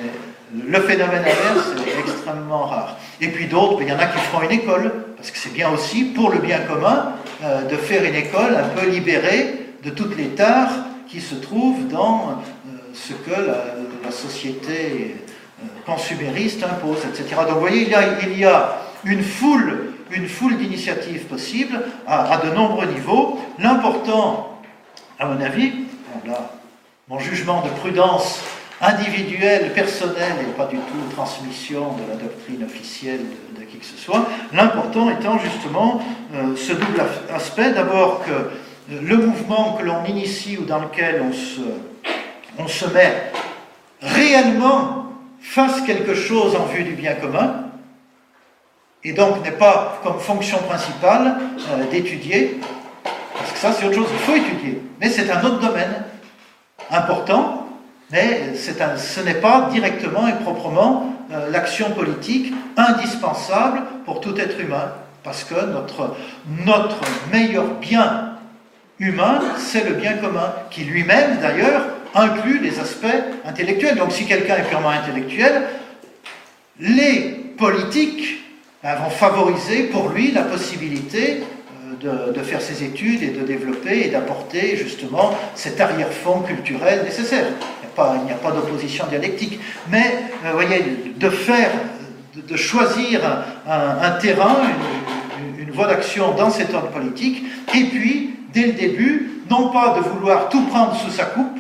le 0.68 0.82
phénomène 0.82 1.22
inverse 1.22 1.72
est 1.88 2.00
extrêmement 2.00 2.66
rare. 2.66 2.98
Et 3.22 3.28
puis 3.30 3.48
d'autres, 3.48 3.82
il 3.82 3.90
y 3.90 3.92
en 3.92 4.00
a 4.00 4.06
qui 4.06 4.18
feront 4.20 4.44
une 4.44 4.52
école, 4.52 4.92
parce 5.16 5.32
que 5.32 5.38
c'est 5.38 5.54
bien 5.54 5.70
aussi, 5.70 6.06
pour 6.06 6.32
le 6.32 6.40
bien 6.40 6.60
commun, 6.60 7.14
euh, 7.44 7.64
de 7.68 7.76
faire 7.76 8.04
une 8.04 8.16
école 8.16 8.56
un 8.56 8.70
peu 8.70 8.90
libérée 8.90 9.68
de 9.84 9.90
toutes 9.92 10.18
les 10.18 10.30
tares 10.30 10.72
qui 11.08 11.22
se 11.22 11.36
trouvent 11.36 11.88
dans 11.88 12.42
euh, 12.68 12.72
ce 12.94 13.14
que 13.14 13.32
la, 13.32 14.12
société 14.12 15.16
consumériste 15.86 16.64
impose, 16.64 17.06
etc. 17.06 17.42
Donc 17.48 17.56
vous 17.56 17.60
voyez, 17.60 17.84
il 17.84 18.40
y 18.40 18.46
a, 18.46 18.78
une 19.04 19.22
foule, 19.22 19.94
une 20.10 20.28
foule 20.28 20.58
d'initiatives 20.58 21.26
possibles 21.26 21.80
à, 22.08 22.42
de 22.44 22.50
nombreux 22.50 22.88
niveaux. 22.88 23.40
L'important, 23.60 24.49
à 25.20 25.26
mon 25.26 25.42
avis, 25.42 25.74
mon 27.10 27.20
jugement 27.20 27.62
de 27.62 27.70
prudence 27.82 28.42
individuelle, 28.82 29.74
personnelle, 29.74 30.38
et 30.42 30.52
pas 30.54 30.68
du 30.68 30.78
tout 30.78 31.14
transmission 31.14 31.94
de 31.94 32.10
la 32.10 32.16
doctrine 32.16 32.64
officielle 32.64 33.20
de, 33.58 33.64
qui 33.66 33.78
que 33.78 33.86
ce 33.86 33.98
soit, 33.98 34.26
l'important 34.54 35.10
étant 35.10 35.38
justement 35.38 36.02
euh, 36.34 36.56
ce 36.56 36.72
double 36.72 37.04
aspect, 37.36 37.72
d'abord 37.72 38.24
que 38.24 38.96
le 38.96 39.18
mouvement 39.18 39.74
que 39.74 39.84
l'on 39.84 40.06
initie 40.06 40.58
ou 40.58 40.64
dans 40.64 40.80
lequel 40.80 41.22
on 41.22 41.34
se, 41.34 41.62
on 42.58 42.68
se 42.70 42.86
met 42.86 43.32
réellement 44.02 45.08
fasse 45.42 45.82
quelque 45.82 46.16
chose 46.16 46.56
en 46.56 46.66
vue 46.66 46.86
du 46.86 46.94
bien 46.94 47.16
commun, 47.16 47.66
et 49.04 49.12
donc 49.12 49.44
n'est 49.44 49.52
pas 49.52 50.00
comme 50.04 50.20
fonction 50.20 50.60
principale 50.60 51.38
euh, 51.72 51.92
d'étudier, 51.92 52.62
parce 53.40 53.52
que 53.52 53.58
ça 53.58 53.72
c'est 53.72 53.86
autre 53.86 53.96
chose, 53.96 54.10
il 54.12 54.20
faut 54.20 54.36
étudier, 54.36 54.82
mais 55.00 55.10
c'est 55.10 55.30
un 55.32 55.44
autre 55.44 55.60
domaine 55.60 56.04
important, 56.92 57.68
mais 58.12 58.54
un, 58.82 58.98
ce 58.98 59.22
n'est 59.22 59.36
pas 59.36 59.70
directement 59.72 60.28
et 60.28 60.34
proprement 60.44 61.16
euh, 61.32 61.50
l'action 61.50 61.92
politique 61.92 62.54
indispensable 62.78 63.82
pour 64.06 64.22
tout 64.22 64.40
être 64.40 64.60
humain, 64.60 64.92
parce 65.24 65.44
que 65.44 65.66
notre, 65.66 66.16
notre 66.66 67.00
meilleur 67.32 67.66
bien 67.76 68.36
humain, 69.00 69.42
c'est 69.58 69.88
le 69.88 69.96
bien 69.96 70.14
commun, 70.14 70.54
qui 70.70 70.82
lui-même, 70.82 71.40
d'ailleurs, 71.40 71.84
inclut 72.16 72.60
les 72.60 72.80
aspects 72.80 73.06
intellectuels. 73.46 73.96
Donc 73.96 74.12
si 74.12 74.26
quelqu'un 74.26 74.58
est 74.58 74.68
purement 74.68 74.90
intellectuel, 74.90 75.64
les 76.80 77.54
politiques 77.58 78.44
ben, 78.84 78.96
vont 78.96 79.10
favoriser 79.10 79.84
pour 79.84 80.10
lui 80.10 80.32
la 80.32 80.42
possibilité 80.42 81.44
euh, 82.06 82.32
de, 82.32 82.40
faire 82.42 82.62
ses 82.62 82.84
études 82.84 83.24
et 83.24 83.30
de 83.30 83.46
développer 83.46 84.06
et 84.06 84.10
d'apporter 84.10 84.78
justement 84.78 85.36
cet 85.56 85.80
arrière-fond 85.80 86.42
culturel 86.42 87.04
nécessaire. 87.04 87.46
Il 87.98 88.26
n'y 88.26 88.32
a 88.32 88.36
pas, 88.36 88.52
d'opposition 88.52 89.06
dialectique. 89.08 89.60
Mais, 89.92 90.24
vous 90.46 90.54
voyez, 90.54 91.14
de 91.18 91.30
faire, 91.30 91.72
de, 92.36 92.56
choisir 92.56 93.20
un, 93.68 94.12
terrain, 94.22 94.56
une, 95.38 95.68
une 95.68 95.72
voie 95.72 95.88
d'action 95.88 96.34
dans 96.34 96.50
cet 96.50 96.74
ordre 96.74 96.92
politique, 96.92 97.44
et 97.76 97.84
puis 97.86 98.36
dès 98.54 98.68
le 98.68 98.74
début, 98.74 99.42
non 99.50 99.70
pas 99.70 99.96
de 99.98 100.02
vouloir 100.02 100.50
tout 100.50 100.62
prendre 100.68 100.96
sous 100.96 101.12
sa 101.12 101.26
coupe, 101.26 101.60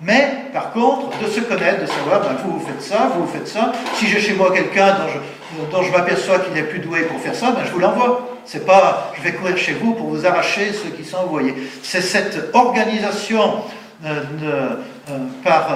mais 0.00 0.46
par 0.52 0.72
contre 0.72 1.16
de 1.22 1.30
se 1.30 1.40
connaître, 1.40 1.82
de 1.82 1.86
savoir, 1.86 2.20
ben, 2.20 2.36
vous, 2.44 2.58
vous 2.58 2.66
faites 2.66 2.82
ça, 2.82 3.12
vous, 3.14 3.24
vous 3.24 3.32
faites 3.32 3.46
ça. 3.48 3.72
Si 3.94 4.06
j'ai 4.06 4.20
chez 4.20 4.34
moi 4.34 4.50
quelqu'un 4.52 4.96
dont 5.70 5.82
je, 5.82 5.92
m'aperçois 5.92 6.40
qu'il 6.40 6.54
n'est 6.54 6.64
plus 6.64 6.80
doué 6.80 7.02
pour 7.02 7.20
faire 7.20 7.34
ça, 7.34 7.52
ben, 7.52 7.62
je 7.64 7.70
vous 7.70 7.78
l'envoie. 7.78 8.31
C'est 8.44 8.66
pas, 8.66 9.12
je 9.16 9.22
vais 9.22 9.32
courir 9.32 9.56
chez 9.56 9.72
vous 9.72 9.94
pour 9.94 10.08
vous 10.08 10.26
arracher 10.26 10.72
ceux 10.72 10.90
qui 10.90 11.04
sont 11.04 11.18
envoyés. 11.18 11.54
C'est 11.82 12.00
cette 12.00 12.50
organisation 12.54 13.62
euh, 14.04 14.22
euh, 14.42 15.18
par, 15.44 15.68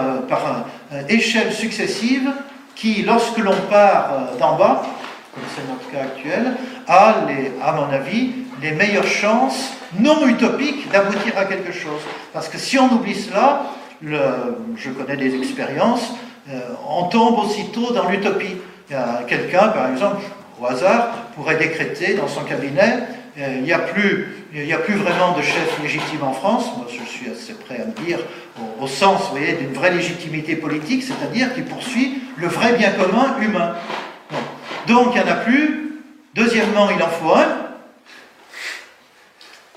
euh, 0.93 1.03
échelle 1.09 1.53
successive 1.53 2.29
qui, 2.75 3.03
lorsque 3.03 3.39
l'on 3.39 3.57
part 3.71 4.33
d'en 4.39 4.57
bas, 4.57 4.83
comme 5.35 5.45
c'est 5.55 5.69
notre 5.69 5.91
cas 5.91 6.13
actuel, 6.13 6.55
a, 6.89 7.15
à 7.63 7.73
mon 7.73 7.93
avis, 7.93 8.33
les 8.61 8.73
meilleures 8.73 9.07
chances 9.07 9.73
non 9.99 10.27
utopiques 10.27 10.91
d'aboutir 10.91 11.39
à 11.39 11.45
quelque 11.45 11.73
chose. 11.73 12.01
Parce 12.33 12.49
que 12.49 12.59
si 12.59 12.79
on 12.79 12.93
oublie 12.93 13.15
cela, 13.15 13.67
je 14.03 14.91
connais 14.91 15.17
des 15.17 15.35
expériences, 15.37 16.13
on 16.89 17.05
tombe 17.05 17.39
aussitôt 17.39 17.93
dans 17.93 18.09
l'utopie. 18.09 18.57
Il 18.89 18.93
y 18.93 18.97
a 18.97 19.23
quelqu'un, 19.27 19.69
par 19.69 19.91
exemple, 19.91 20.23
au 20.61 20.67
hasard, 20.67 21.09
pourrait 21.35 21.57
décréter 21.57 22.15
dans 22.15 22.29
son 22.29 22.45
cabinet, 22.45 22.99
euh, 23.39 23.57
il 23.57 23.63
n'y 23.63 23.73
a, 23.73 23.79
plus, 23.79 24.95
vraiment 24.95 25.37
de 25.37 25.43
chef 25.43 25.79
légitime 25.83 26.23
en 26.23 26.33
France, 26.33 26.65
moi 26.77 26.87
je 26.89 27.05
suis 27.05 27.31
assez 27.31 27.53
prêt 27.53 27.77
à 27.77 27.85
le 27.85 28.07
dire, 28.07 28.19
au, 28.81 28.87
sens, 28.87 29.31
voyez, 29.31 29.53
d'une 29.53 29.75
vraie 29.75 29.91
légitimité 29.91 30.57
politique, 30.57 31.03
c'est-à-dire 31.03 31.55
qui 31.55 31.61
poursuit 31.61 32.23
le 32.37 32.49
vrai 32.49 32.73
bien 32.73 32.91
commun 32.93 33.37
humain. 33.41 33.75
Donc 34.87 35.15
il 35.15 35.23
n'y 35.23 35.29
en 35.29 35.33
a 35.33 35.37
plus. 35.37 36.03
Deuxièmement, 36.35 36.89
il 36.91 37.03
en 37.03 37.09
faut 37.09 37.35
un. 37.35 37.49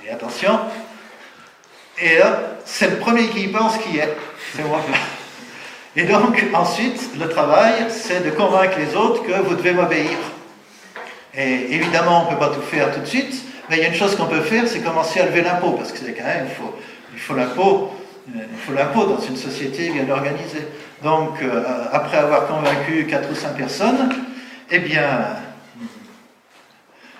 Et 0.06 0.10
attention. 0.10 0.60
Et 2.02 2.18
là, 2.18 2.40
c'est 2.66 2.90
le 2.90 2.98
premier 2.98 3.28
qui 3.28 3.44
y 3.44 3.48
pense 3.48 3.78
qui 3.78 3.98
est. 3.98 4.16
C'est 4.56 4.64
moi. 4.64 4.82
Et 5.96 6.04
donc, 6.04 6.44
ensuite, 6.54 7.18
le 7.20 7.28
travail, 7.28 7.74
c'est 7.90 8.26
de 8.26 8.30
convaincre 8.32 8.78
les 8.78 8.96
autres 8.96 9.24
que 9.24 9.34
vous 9.42 9.56
devez 9.56 9.74
m'obéir. 9.74 10.18
Et 11.36 11.76
évidemment, 11.76 12.24
on 12.24 12.32
ne 12.32 12.36
peut 12.36 12.40
pas 12.40 12.54
tout 12.54 12.62
faire 12.62 12.94
tout 12.94 13.02
de 13.02 13.06
suite, 13.06 13.44
mais 13.70 13.78
il 13.78 13.84
y 13.84 13.86
a 13.86 13.90
une 13.90 13.96
chose 13.96 14.16
qu'on 14.16 14.26
peut 14.26 14.42
faire, 14.42 14.68
c'est 14.68 14.80
commencer 14.80 15.20
à 15.20 15.26
lever 15.26 15.42
l'impôt, 15.42 15.72
parce 15.72 15.92
que 15.92 16.00
c'est 16.00 16.14
quand 16.14 16.26
même, 16.26 16.48
il 17.14 17.20
faut, 17.20 17.36
l'impôt. 17.36 17.92
Il 18.28 18.60
faut 18.66 18.74
l'impôt 18.74 19.06
dans 19.06 19.20
une 19.20 19.38
société 19.38 19.90
bien 19.90 20.10
organisée. 20.10 20.68
Donc, 21.04 21.42
euh, 21.42 21.64
après 21.92 22.18
avoir 22.18 22.48
convaincu 22.48 23.08
quatre 23.08 23.32
ou 23.32 23.36
cinq 23.36 23.56
personnes, 23.56 24.10
eh 24.70 24.80
bien, 24.80 25.38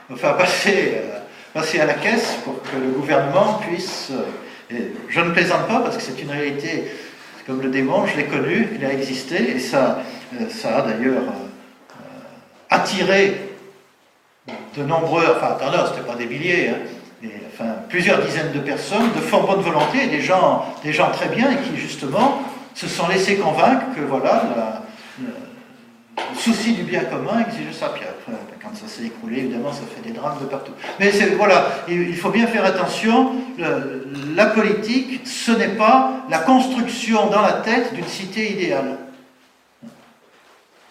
il 0.10 0.16
va 0.16 0.34
passer, 0.34 0.94
euh, 0.96 1.20
passer 1.54 1.80
à 1.80 1.86
la 1.86 1.94
caisse 1.94 2.38
pour 2.44 2.62
que 2.64 2.76
le 2.76 2.92
gouvernement 2.92 3.60
puisse. 3.68 4.12
Euh, 4.12 4.76
je 5.08 5.20
ne 5.20 5.32
plaisante 5.32 5.68
pas 5.68 5.80
parce 5.80 5.98
que 5.98 6.04
c'est 6.04 6.22
une 6.22 6.32
réalité, 6.32 6.86
comme 7.46 7.62
le 7.62 7.70
démon, 7.70 8.06
je 8.06 8.18
l'ai 8.18 8.26
connu, 8.26 8.68
il 8.76 8.86
a 8.86 8.94
existé, 8.94 9.56
et 9.56 9.60
ça, 9.60 10.00
euh, 10.34 10.46
ça 10.50 10.78
a 10.78 10.82
d'ailleurs 10.84 11.24
attiré 12.70 13.49
de 14.78 14.84
nombreux. 14.84 15.24
Enfin, 15.36 15.54
attendez, 15.54 15.78
c'était 15.88 16.08
pas 16.08 16.16
des 16.16 16.26
milliers, 16.26 16.70
hein, 16.70 17.28
enfin, 17.54 17.72
plusieurs 17.90 18.22
dizaines 18.22 18.52
de 18.52 18.60
personnes 18.60 19.12
de 19.16 19.22
fort 19.22 19.46
bonne 19.46 19.62
volonté, 19.62 20.08
des 20.08 20.22
gens, 20.22 20.66
des 20.84 20.94
gens 20.94 21.12
très 21.12 21.30
bien, 21.30 21.52
et 21.52 21.58
qui 21.58 21.78
justement 21.78 22.42
se 22.76 22.88
sont 22.88 23.08
laissés 23.08 23.38
convaincre 23.38 23.86
que 23.96 24.02
voilà, 24.02 24.44
le 25.20 26.40
souci 26.40 26.74
du 26.74 26.84
bien 26.84 27.02
commun 27.02 27.46
exige 27.48 27.74
ça. 27.74 27.90
Puis 27.90 28.04
après, 28.04 28.32
quand 28.62 28.76
ça 28.76 28.88
s'est 28.88 29.06
écroulé, 29.06 29.40
évidemment, 29.40 29.72
ça 29.72 29.82
fait 29.94 30.08
des 30.08 30.14
drames 30.14 30.38
de 30.40 30.46
partout. 30.46 30.72
Mais 31.00 31.12
voilà, 31.36 31.68
il 31.88 32.16
faut 32.16 32.30
bien 32.30 32.48
faire 32.48 32.66
attention. 32.66 33.32
la 34.36 34.46
politique, 34.48 35.28
ce 35.28 35.52
n'est 35.52 35.76
pas 35.76 36.26
la 36.30 36.40
construction 36.40 37.28
dans 37.28 37.42
la 37.42 37.54
tête 37.54 37.94
d'une 37.94 38.08
cité 38.08 38.52
idéale. 38.52 38.98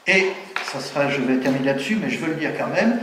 Et, 0.06 0.28
ça 0.64 0.80
sera, 0.80 1.08
je 1.10 1.20
vais 1.20 1.36
terminer 1.36 1.66
là-dessus, 1.66 1.98
mais 2.00 2.10
je 2.10 2.18
veux 2.18 2.28
le 2.28 2.36
dire 2.36 2.52
quand 2.58 2.68
même, 2.68 2.98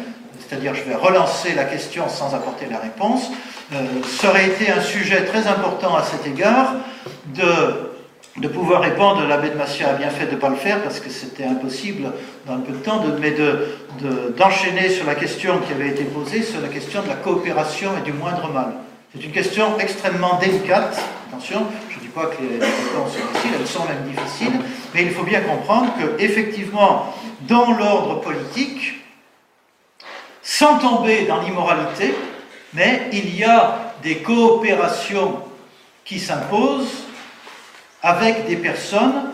c'est-à-dire 0.48 0.74
je 0.76 0.84
vais 0.84 0.96
relancer 0.96 1.54
la 1.56 1.66
question 1.66 2.10
sans 2.10 2.34
apporter 2.36 2.68
la 2.70 2.80
réponse. 2.80 3.32
Euh, 3.74 3.78
ça 4.20 4.30
aurait 4.30 4.48
été 4.48 4.72
un 4.72 4.82
sujet 4.82 5.26
très 5.26 5.48
important 5.48 5.96
à 5.96 6.04
cet 6.04 6.28
égard 6.28 6.74
de 7.34 7.86
de 8.38 8.50
pouvoir 8.50 8.82
répondre, 8.82 9.26
l'abbé 9.26 9.50
de 9.50 9.56
Massia 9.56 9.90
a 9.90 9.94
bien 9.94 10.10
fait 10.10 10.26
de 10.26 10.32
ne 10.32 10.36
pas 10.36 10.50
le 10.50 10.58
faire 10.58 10.84
parce 10.84 11.00
que 11.00 11.10
c'était 11.10 11.46
impossible 11.46 12.12
dans 12.46 12.56
un 12.56 12.60
peu 12.60 12.74
de 12.74 12.78
temps, 12.80 13.02
de, 13.02 13.18
mais 13.22 13.34
d'enchaîner 14.38 14.90
sur 14.90 15.06
la 15.06 15.16
question 15.16 15.60
qui 15.60 15.72
avait 15.72 15.90
été 15.90 16.04
posée, 16.04 16.44
sur 16.44 16.60
la 16.60 16.68
question 16.68 17.02
de 17.02 17.08
la 17.08 17.16
coopération 17.16 17.92
et 17.98 18.02
du 18.02 18.12
moindre 18.12 18.50
mal. 18.50 18.74
C'est 19.14 19.24
une 19.24 19.32
question 19.32 19.80
extrêmement 19.80 20.38
délicate, 20.40 21.02
attention, 21.30 21.66
je 21.90 21.96
ne 21.96 22.02
dis 22.02 22.10
pas 22.10 22.26
que 22.26 22.42
les 22.42 22.60
réponses 22.60 23.14
sont 23.14 23.34
faciles, 23.34 23.52
elles 23.58 23.68
sont 23.68 23.86
même 23.86 24.04
difficiles, 24.14 24.60
mais 24.94 25.04
il 25.04 25.12
faut 25.12 25.24
bien 25.24 25.40
comprendre 25.40 25.94
que 25.98 26.22
effectivement, 26.22 27.16
dans 27.48 27.72
l'ordre 27.72 28.20
politique, 28.20 29.05
sans 30.46 30.78
tomber 30.78 31.26
dans 31.26 31.42
l'immoralité, 31.42 32.14
mais 32.74 33.10
il 33.12 33.36
y 33.36 33.44
a 33.44 33.94
des 34.04 34.18
coopérations 34.18 35.40
qui 36.06 36.20
s'imposent 36.20 37.04
avec 38.04 38.46
des 38.46 38.56
personnes 38.56 39.32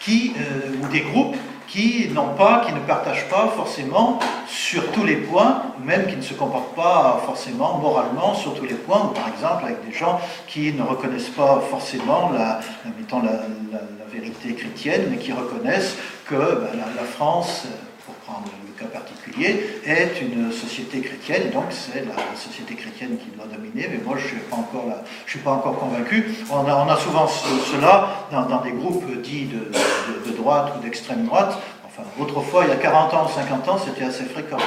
qui, 0.00 0.32
euh, 0.36 0.82
ou 0.82 0.88
des 0.88 1.02
groupes 1.02 1.36
qui 1.68 2.08
n'ont 2.08 2.34
pas, 2.34 2.64
qui 2.66 2.72
ne 2.72 2.80
partagent 2.80 3.28
pas 3.28 3.52
forcément 3.54 4.18
sur 4.48 4.90
tous 4.90 5.04
les 5.04 5.16
points, 5.16 5.62
même 5.84 6.06
qui 6.06 6.16
ne 6.16 6.22
se 6.22 6.34
comportent 6.34 6.74
pas 6.74 7.22
forcément 7.24 7.78
moralement 7.78 8.34
sur 8.34 8.54
tous 8.54 8.64
les 8.64 8.74
points, 8.74 9.12
par 9.14 9.28
exemple 9.28 9.66
avec 9.66 9.86
des 9.86 9.94
gens 9.94 10.18
qui 10.48 10.72
ne 10.72 10.82
reconnaissent 10.82 11.28
pas 11.28 11.62
forcément 11.70 12.30
la, 12.30 12.60
la, 12.84 14.10
vérité 14.10 14.54
chrétienne, 14.54 15.08
mais 15.10 15.18
qui 15.18 15.32
reconnaissent 15.32 15.96
que 16.24 16.34
ben, 16.34 16.70
la, 16.96 17.04
France, 17.04 17.66
pour 17.66 17.87
prendre 18.28 18.48
le 18.66 18.72
cas 18.78 18.90
particulier, 18.92 19.80
est 19.86 20.20
une 20.20 20.52
société 20.52 21.00
chrétienne, 21.00 21.50
donc 21.50 21.64
c'est 21.70 22.04
la 22.04 22.36
société 22.36 22.74
chrétienne 22.74 23.16
qui 23.18 23.30
doit 23.36 23.46
dominer, 23.46 23.88
mais 23.90 24.00
moi 24.04 24.16
je 24.18 24.24
ne 24.24 24.28
suis, 25.26 25.38
pas 25.38 25.50
encore 25.50 25.78
convaincu. 25.78 26.26
On 26.50 26.66
a, 26.66 26.96
souvent 26.96 27.26
cela 27.26 28.26
dans, 28.30 28.60
des 28.60 28.72
groupes 28.72 29.10
dits 29.22 29.46
de, 29.46 30.32
droite 30.32 30.74
ou 30.76 30.82
d'extrême 30.82 31.24
droite, 31.24 31.58
autrefois, 32.20 32.64
il 32.64 32.68
y 32.68 32.72
a 32.72 32.76
40 32.76 33.14
ans 33.14 33.26
ou 33.26 33.34
50 33.34 33.68
ans, 33.68 33.78
c'était 33.78 34.04
assez 34.04 34.24
fréquent. 34.24 34.58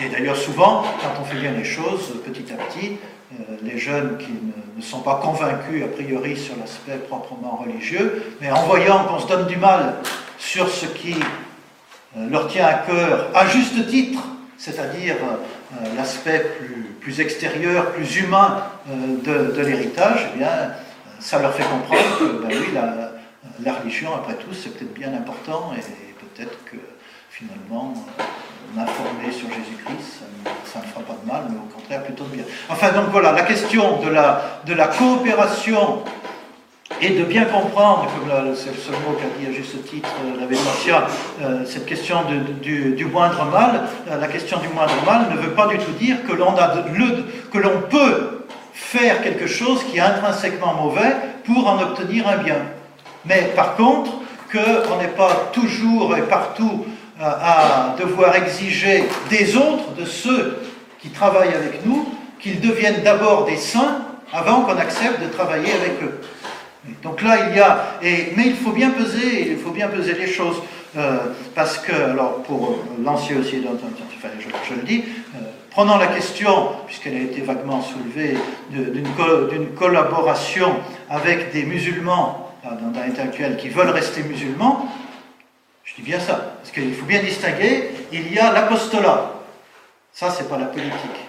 Et 0.00 0.08
d'ailleurs 0.08 0.36
souvent, 0.36 0.84
quand 1.00 1.20
on 1.20 1.24
fait 1.24 1.38
bien 1.38 1.52
les 1.52 1.64
choses, 1.64 2.14
petit 2.24 2.52
à 2.52 2.56
petit, 2.56 2.98
euh, 3.32 3.56
les 3.62 3.78
jeunes 3.78 4.16
qui 4.18 4.30
ne, 4.30 4.82
sont 4.82 5.00
pas 5.00 5.16
convaincus 5.16 5.82
a 5.82 5.88
priori 5.88 6.36
sur 6.36 6.54
l'aspect 6.56 6.98
proprement 7.08 7.56
religieux, 7.56 8.36
mais 8.40 8.50
en 8.52 8.62
voyant 8.62 9.04
qu'on 9.04 9.18
se 9.18 9.26
donne 9.26 9.48
du 9.48 9.56
mal 9.56 9.96
sur 10.38 10.68
ce 10.68 10.86
qui 10.86 11.16
leur 12.16 12.48
tient 12.48 12.66
à 12.66 12.74
cœur, 12.74 13.28
à 13.34 13.46
juste 13.46 13.86
titre, 13.88 14.20
c'est-à-dire 14.56 15.16
euh, 15.22 15.96
l'aspect 15.96 16.44
plus, 17.00 17.20
extérieur, 17.20 17.92
plus 17.92 18.16
humain 18.16 18.64
de, 18.86 19.60
l'héritage, 19.62 20.28
eh 20.34 20.38
bien, 20.38 20.72
ça 21.20 21.38
leur 21.38 21.54
fait 21.54 21.64
comprendre 21.64 22.18
que, 22.18 22.42
ben 22.42 22.50
oui, 22.50 22.74
la, 23.64 23.72
religion, 23.74 24.14
après 24.14 24.34
tout, 24.34 24.52
c'est 24.52 24.76
peut-être 24.76 24.94
bien 24.94 25.12
important 25.14 25.72
et, 25.76 25.80
peut-être 26.18 26.64
que 26.64 26.76
finalement, 27.30 27.94
m'informer 28.74 29.32
sur 29.32 29.48
Jésus-Christ, 29.48 30.22
ça, 30.64 30.80
ne 30.80 30.84
fera 30.84 31.00
pas 31.00 31.16
de 31.22 31.26
mal, 31.26 31.42
mais 31.48 31.56
au 31.56 31.74
contraire 31.74 32.02
plutôt 32.04 32.24
de 32.24 32.36
bien. 32.36 32.44
Enfin, 32.68 32.90
donc 32.92 33.10
voilà, 33.10 33.32
la 33.32 33.42
question 33.42 34.00
de 34.00 34.10
la 34.10 34.86
coopération 34.86 36.02
et 37.00 37.10
de 37.10 37.24
bien 37.24 37.44
comprendre, 37.44 38.06
comme 38.06 38.54
c'est 38.54 38.74
seul 38.76 38.94
mot 39.06 39.16
qu'a 39.16 39.28
dit 39.38 39.46
à 39.46 39.52
juste 39.52 39.84
titre 39.88 40.08
la 40.38 40.46
Vénétia, 40.46 41.06
euh, 41.42 41.64
cette 41.64 41.86
question 41.86 42.16
du, 42.60 43.04
moindre 43.04 43.44
mal, 43.44 43.82
euh, 44.10 44.20
la 44.20 44.26
question 44.26 44.58
du 44.58 44.68
moindre 44.68 44.94
mal 45.06 45.26
ne 45.30 45.36
veut 45.36 45.52
pas 45.52 45.68
du 45.68 45.78
tout 45.78 45.92
dire 45.92 46.16
que 46.26 46.32
l'on 46.32 46.56
a 46.56 46.74
que 47.52 47.58
l'on 47.58 47.82
peut 47.88 48.46
faire 48.72 49.22
quelque 49.22 49.46
chose 49.46 49.84
qui 49.84 49.98
est 49.98 50.00
intrinsèquement 50.00 50.74
mauvais 50.74 51.14
pour 51.44 51.68
en 51.68 51.80
obtenir 51.80 52.26
un 52.26 52.38
bien. 52.38 52.56
Mais 53.26 53.52
par 53.54 53.76
contre, 53.76 54.10
qu'on 54.50 54.96
n'est 54.96 55.08
pas 55.08 55.50
toujours 55.52 56.16
et 56.16 56.22
partout 56.22 56.86
à 57.20 57.94
devoir 57.98 58.34
exiger 58.36 59.04
des 59.28 59.56
autres, 59.56 59.92
de 59.98 60.04
ceux 60.04 60.58
qui 61.00 61.10
travaillent 61.10 61.54
avec 61.54 61.84
nous, 61.84 62.08
qu'ils 62.40 62.60
deviennent 62.60 63.02
d'abord 63.02 63.44
des 63.44 63.56
saints 63.56 64.02
avant 64.32 64.62
qu'on 64.62 64.76
accepte 64.76 65.20
de 65.20 65.28
travailler 65.28 65.72
avec 65.72 66.02
eux. 66.02 66.20
Donc 67.02 67.22
là, 67.22 67.48
il 67.50 67.56
y 67.56 67.60
a, 67.60 67.98
et, 68.02 68.32
mais 68.36 68.46
il 68.46 68.56
faut 68.56 68.72
bien 68.72 68.90
peser, 68.90 69.50
il 69.50 69.58
faut 69.58 69.70
bien 69.70 69.88
peser 69.88 70.14
les 70.14 70.26
choses, 70.26 70.62
euh, 70.96 71.18
parce 71.54 71.78
que, 71.78 71.92
alors 71.92 72.42
pour 72.42 72.78
lancer 73.02 73.34
aussi, 73.34 73.62
enfin, 73.66 74.28
je, 74.38 74.48
je, 74.68 74.74
le 74.74 74.86
dis, 74.86 75.04
euh, 75.34 75.38
prenant 75.70 75.98
la 75.98 76.06
question, 76.06 76.70
puisqu'elle 76.86 77.16
a 77.16 77.20
été 77.20 77.40
vaguement 77.40 77.82
soulevée, 77.82 78.36
d'une 78.70 79.74
collaboration 79.74 80.76
avec 81.10 81.52
des 81.52 81.64
musulmans, 81.64 82.52
d'un 82.64 83.00
intellectuel 83.00 83.56
qui 83.56 83.68
veulent 83.68 83.90
rester 83.90 84.22
musulmans, 84.22 84.88
je 85.84 85.94
dis 85.94 86.02
bien 86.02 86.20
ça, 86.20 86.56
parce 86.58 86.70
qu'il 86.70 86.94
faut 86.94 87.06
bien 87.06 87.22
distinguer, 87.22 87.90
il 88.12 88.32
y 88.32 88.38
a 88.38 88.52
l'apostolat. 88.52 89.32
Ça, 90.12 90.30
c'est 90.30 90.48
pas 90.48 90.58
la 90.58 90.66
politique. 90.66 91.28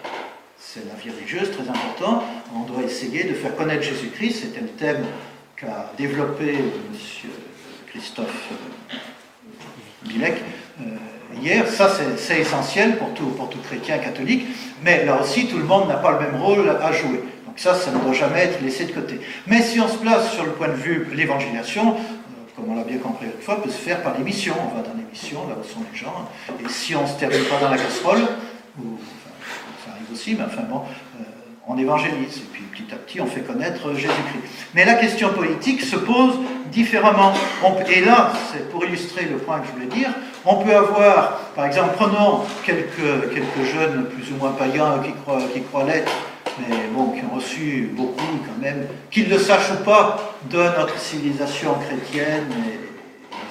C'est 0.57 0.85
la 0.87 0.95
vie 0.95 1.09
religieuse, 1.09 1.51
très 1.51 1.69
important. 1.69 2.23
On 2.55 2.61
doit 2.61 2.83
essayer 2.83 3.23
de 3.23 3.33
faire 3.33 3.55
connaître 3.55 3.83
Jésus-Christ. 3.83 4.41
C'était 4.41 4.61
le 4.61 4.67
thème 4.67 5.05
qu'a 5.59 5.91
développé 5.97 6.53
M. 6.53 7.29
Christophe 7.87 8.49
euh, 8.51 8.95
Bilek 10.07 10.35
euh, 10.79 10.83
hier. 11.41 11.67
Ça, 11.67 11.91
c'est 12.17 12.39
essentiel 12.39 12.97
pour 12.97 13.13
tout, 13.13 13.59
chrétien 13.67 13.97
catholique. 13.97 14.45
Mais 14.83 15.05
là 15.05 15.21
aussi, 15.21 15.47
tout 15.47 15.57
le 15.57 15.65
monde 15.65 15.89
n'a 15.89 15.97
pas 15.97 16.11
le 16.11 16.19
même 16.19 16.41
rôle 16.41 16.69
à 16.69 16.91
jouer. 16.91 17.23
Donc 17.45 17.57
ça, 17.57 17.75
ça 17.75 17.91
ne 17.91 17.99
doit 17.99 18.13
jamais 18.13 18.39
être 18.39 18.61
laissé 18.61 18.85
de 18.85 18.93
côté. 18.93 19.19
Mais 19.47 19.61
si 19.61 19.79
on 19.79 19.87
se 19.87 19.97
place 19.97 20.31
sur 20.33 20.45
le 20.45 20.51
point 20.51 20.69
de 20.69 20.73
vue 20.73 21.07
de 21.09 21.15
l'évangélisation, 21.15 21.97
comme 22.55 22.71
on 22.71 22.75
l'a 22.75 22.83
bien 22.83 22.97
compris 22.97 23.27
autrefois, 23.27 23.61
peut 23.61 23.69
se 23.69 23.77
faire 23.77 24.01
par 24.01 24.17
l'émission. 24.17 24.53
On 24.57 24.75
va 24.75 24.87
dans 24.87 24.95
l'émission, 24.95 25.47
là 25.49 25.55
où 25.59 25.63
sont 25.63 25.83
les 25.91 25.97
gens, 25.97 26.29
et 26.63 26.69
si 26.69 26.95
on 26.95 27.03
ne 27.03 27.07
se 27.07 27.13
termine 27.13 27.43
pas 27.45 27.59
dans 27.59 27.69
la 27.69 27.77
casserole, 27.77 28.21
ça 29.83 29.91
arrive 29.91 30.11
aussi, 30.13 30.35
mais 30.35 30.45
enfin 30.45 30.63
bon, 30.69 30.83
euh, 31.19 31.23
on 31.69 31.77
évangélise, 31.77 32.37
et 32.37 32.47
puis 32.51 32.63
petit 32.63 32.93
à 32.93 32.97
petit 32.97 33.21
on 33.21 33.27
fait 33.27 33.41
connaître 33.41 33.93
Jésus-Christ. 33.93 34.43
Mais 34.73 34.85
la 34.85 34.95
question 34.95 35.29
politique 35.29 35.81
se 35.81 35.95
pose 35.95 36.33
différemment. 36.71 37.31
et 37.87 38.01
là, 38.01 38.33
c'est 38.51 38.69
pour 38.71 38.83
illustrer 38.83 39.25
le 39.25 39.37
point 39.37 39.59
que 39.59 39.67
je 39.67 39.71
voulais 39.73 39.95
dire, 39.95 40.09
on 40.45 40.55
peut 40.55 40.75
avoir, 40.75 41.37
par 41.55 41.65
exemple, 41.65 41.91
prenons 41.95 42.41
quelques, 42.65 42.95
jeunes 43.71 44.05
plus 44.05 44.31
ou 44.31 44.37
moins 44.37 44.51
païens 44.51 44.99
qui 45.03 45.11
croient, 45.21 45.43
qui 45.53 45.61
croient 45.61 45.83
l'être, 45.83 46.11
mais 46.59 46.75
bon, 46.91 47.11
qui 47.11 47.21
ont 47.23 47.35
reçu 47.35 47.89
beaucoup 47.93 48.39
quand 48.45 48.61
même, 48.61 48.87
qu'ils 49.11 49.29
le 49.29 49.37
sachent 49.37 49.71
ou 49.71 49.83
pas, 49.83 50.35
de 50.49 50.57
notre 50.57 50.97
civilisation 50.97 51.75
chrétienne 51.75 52.47
et, 52.67 52.89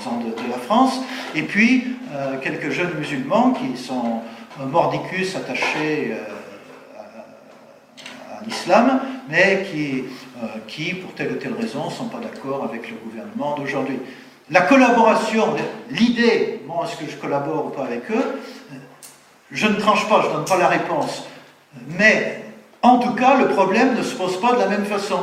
de, 0.08 0.50
la 0.50 0.56
France, 0.56 1.00
et 1.34 1.42
puis 1.42 1.84
euh, 2.14 2.38
quelques 2.40 2.70
jeunes 2.70 2.94
musulmans 2.98 3.52
qui 3.52 3.76
sont 3.76 4.22
mordicus 4.58 5.36
attachés 5.36 6.12
euh, 6.12 6.37
l'islam, 8.48 9.00
mais 9.28 9.66
qui, 9.70 10.04
euh, 10.42 10.46
qui, 10.66 10.94
pour 10.94 11.14
telle 11.14 11.32
ou 11.32 11.36
telle 11.36 11.54
raison, 11.54 11.86
ne 11.86 11.90
sont 11.90 12.08
pas 12.08 12.18
d'accord 12.18 12.64
avec 12.64 12.90
le 12.90 12.96
gouvernement 12.96 13.54
d'aujourd'hui. 13.56 13.98
La 14.50 14.62
collaboration, 14.62 15.54
l'idée, 15.90 16.62
bon, 16.66 16.84
est-ce 16.84 16.96
que 16.96 17.10
je 17.10 17.16
collabore 17.16 17.66
ou 17.66 17.70
pas 17.70 17.84
avec 17.84 18.10
eux, 18.10 18.40
je 19.50 19.66
ne 19.66 19.74
tranche 19.74 20.08
pas, 20.08 20.22
je 20.22 20.28
ne 20.28 20.32
donne 20.32 20.44
pas 20.44 20.58
la 20.58 20.68
réponse. 20.68 21.24
Mais 21.98 22.42
en 22.82 22.98
tout 22.98 23.12
cas, 23.12 23.36
le 23.36 23.48
problème 23.48 23.94
ne 23.94 24.02
se 24.02 24.14
pose 24.14 24.40
pas 24.40 24.54
de 24.54 24.60
la 24.60 24.68
même 24.68 24.84
façon. 24.84 25.20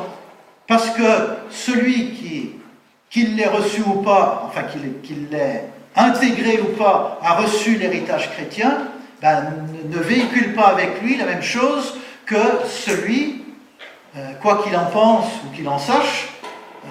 Parce 0.67 0.89
que 0.91 1.03
celui 1.49 2.11
qui, 2.11 2.51
qu'il 3.09 3.35
l'ait 3.35 3.47
reçu 3.47 3.81
ou 3.81 4.01
pas, 4.01 4.43
enfin 4.47 4.63
qu'il 4.63 5.29
l'ait 5.29 5.65
intégré 5.95 6.59
ou 6.61 6.75
pas, 6.75 7.19
a 7.23 7.35
reçu 7.35 7.77
l'héritage 7.77 8.31
chrétien, 8.31 8.77
ben, 9.21 9.45
ne 9.89 9.97
véhicule 9.97 10.53
pas 10.53 10.67
avec 10.67 11.01
lui 11.01 11.17
la 11.17 11.25
même 11.25 11.41
chose 11.41 11.95
que 12.25 12.65
celui, 12.67 13.43
euh, 14.15 14.33
quoi 14.41 14.63
qu'il 14.63 14.75
en 14.75 14.85
pense 14.85 15.27
ou 15.45 15.55
qu'il 15.55 15.67
en 15.67 15.77
sache, 15.79 16.29
euh, 16.83 16.87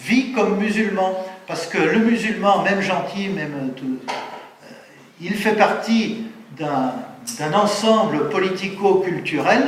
vit 0.00 0.32
comme 0.32 0.58
musulman. 0.58 1.24
Parce 1.46 1.66
que 1.66 1.78
le 1.78 1.98
musulman, 1.98 2.62
même 2.62 2.80
gentil, 2.80 3.28
même 3.28 3.72
tout, 3.76 3.98
euh, 4.08 4.72
il 5.20 5.34
fait 5.34 5.54
partie 5.54 6.26
d'un 6.52 7.52
ensemble 7.52 8.28
politico-culturel 8.28 9.62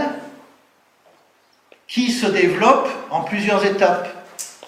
qui 1.87 2.13
se 2.13 2.27
développe 2.27 2.89
en 3.11 3.21
plusieurs 3.23 3.65
étapes, 3.65 4.09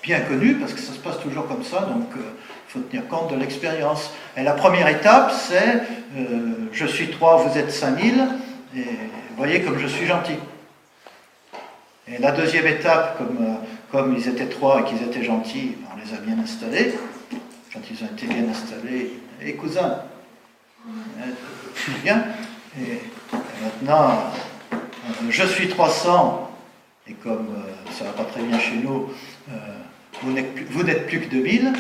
bien 0.03 0.21
connues, 0.21 0.55
parce 0.55 0.73
que 0.73 0.81
ça 0.81 0.93
se 0.93 0.99
passe 0.99 1.21
toujours 1.21 1.47
comme 1.47 1.65
ça, 1.65 1.81
donc 1.81 2.07
il 2.15 2.73
faut 2.73 2.81
tenir 2.81 3.07
compte 3.09 3.31
de 3.31 3.37
l'expérience. 3.37 4.11
Et 4.37 4.43
la 4.43 4.53
première 4.53 4.89
étape, 4.89 5.33
c'est 5.33 5.83
je 6.73 6.87
suis 6.87 7.11
trois, 7.11 7.39
vous 7.39 7.59
êtes 7.59 7.73
5000, 7.73 8.29
et 8.77 8.85
voyez 9.39 9.63
comme 9.63 9.79
je 9.79 9.87
suis 9.87 10.07
gentil. 10.07 10.37
Et 12.07 12.19
la 12.19 12.33
deuxième 12.33 12.67
étape, 12.67 13.19
comme, 13.19 13.37
euh, 13.41 13.55
comme 13.91 14.15
ils 14.17 14.29
étaient 14.29 14.49
trois 14.49 14.81
et 14.81 14.85
qu'ils 14.85 15.03
étaient 15.03 15.25
gentils, 15.25 15.77
on 15.93 15.97
les 15.97 16.15
a 16.15 16.21
bien 16.21 16.39
installés. 16.43 16.95
Quand 17.73 17.81
ils 17.91 18.03
ont 18.03 18.09
été 18.09 18.27
bien 18.27 18.49
installés, 18.51 19.13
et 19.41 19.55
cousins, 19.55 20.03
bien, 22.03 22.25
et 22.79 23.01
maintenant, 23.63 24.33
euh, 24.73 24.77
je 25.31 25.45
suis 25.45 25.69
300, 25.69 26.51
et 27.09 27.13
comme 27.15 27.49
euh, 27.57 27.93
ça 27.93 28.05
ne 28.05 28.11
va 28.11 28.17
pas 28.17 28.25
très 28.25 28.43
bien 28.43 28.59
chez 28.59 28.77
nous, 28.77 29.11
euh, 29.51 29.55
vous 30.23 30.33
n'êtes 30.33 31.07
plus, 31.07 31.21
que 31.21 31.27
2000, 31.29 31.73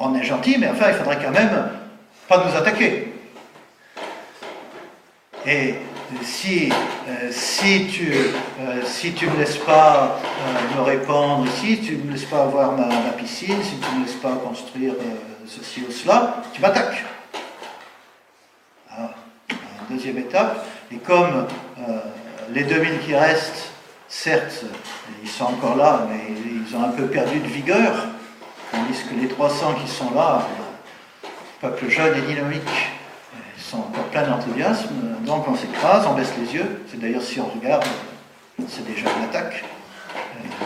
on, 0.00 0.14
est 0.14 0.22
gentil, 0.22 0.56
mais 0.58 0.68
enfin, 0.68 0.86
il 0.88 0.94
faudrait 0.94 1.18
quand 1.22 1.32
même 1.32 1.70
pas 2.28 2.44
nous 2.44 2.56
attaquer. 2.56 3.13
Et 5.46 5.74
si, 6.22 6.70
si 7.30 7.86
tu 7.86 8.12
si 8.84 9.12
tu 9.12 9.26
me 9.26 9.38
laisses 9.38 9.58
pas 9.58 10.18
me 10.76 10.82
répandre 10.82 11.46
ici, 11.46 11.76
si 11.76 11.80
tu 11.80 11.96
ne 11.96 12.04
me 12.04 12.12
laisses 12.12 12.24
pas 12.24 12.42
avoir 12.42 12.72
ma, 12.72 12.88
piscine, 13.18 13.62
si 13.62 13.76
tu 13.76 13.94
ne 13.94 14.00
me 14.00 14.06
laisses 14.06 14.16
pas 14.16 14.32
construire 14.36 14.94
ceci 15.46 15.82
ou 15.86 15.92
cela, 15.92 16.42
tu 16.52 16.60
m'attaques 16.60 17.04
deuxième 19.90 20.18
étape. 20.18 20.66
Et 20.92 20.96
comme 20.96 21.46
euh, 21.78 21.98
les 22.52 22.64
2000 22.64 22.98
qui 23.00 23.14
restent, 23.14 23.70
certes, 24.08 24.64
ils 25.22 25.28
sont 25.28 25.44
encore 25.44 25.76
là, 25.76 26.06
mais 26.10 26.34
ils 26.68 26.76
ont 26.76 26.84
un 26.84 26.90
peu 26.90 27.06
perdu 27.06 27.38
de 27.38 27.48
vigueur, 27.48 28.06
tandis 28.72 28.98
que 29.08 29.14
les 29.20 29.28
300 29.28 29.74
qui 29.74 29.90
sont 29.90 30.12
là, 30.14 30.46
le 31.22 31.28
peuple 31.68 31.88
jeune 31.88 32.16
et 32.18 32.20
dynamique, 32.22 32.62
encore 33.78 34.04
pleins 34.10 34.26
d'enthousiasme, 34.26 34.88
donc 35.24 35.46
on 35.48 35.56
s'écrase, 35.56 36.06
on 36.06 36.14
baisse 36.14 36.32
les 36.38 36.54
yeux. 36.54 36.84
C'est 36.90 37.00
d'ailleurs, 37.00 37.22
si 37.22 37.40
on 37.40 37.46
regarde, 37.46 37.84
c'est 38.68 38.86
déjà 38.86 39.08
une 39.16 39.24
attaque. 39.24 39.64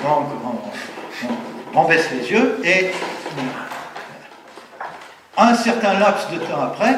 donc 0.03 0.27
on, 1.75 1.85
baisse 1.85 2.11
les 2.11 2.31
yeux 2.31 2.61
et 2.64 2.90
un 5.37 5.55
certain 5.55 5.99
laps 5.99 6.31
de 6.31 6.38
temps 6.38 6.61
après, 6.61 6.97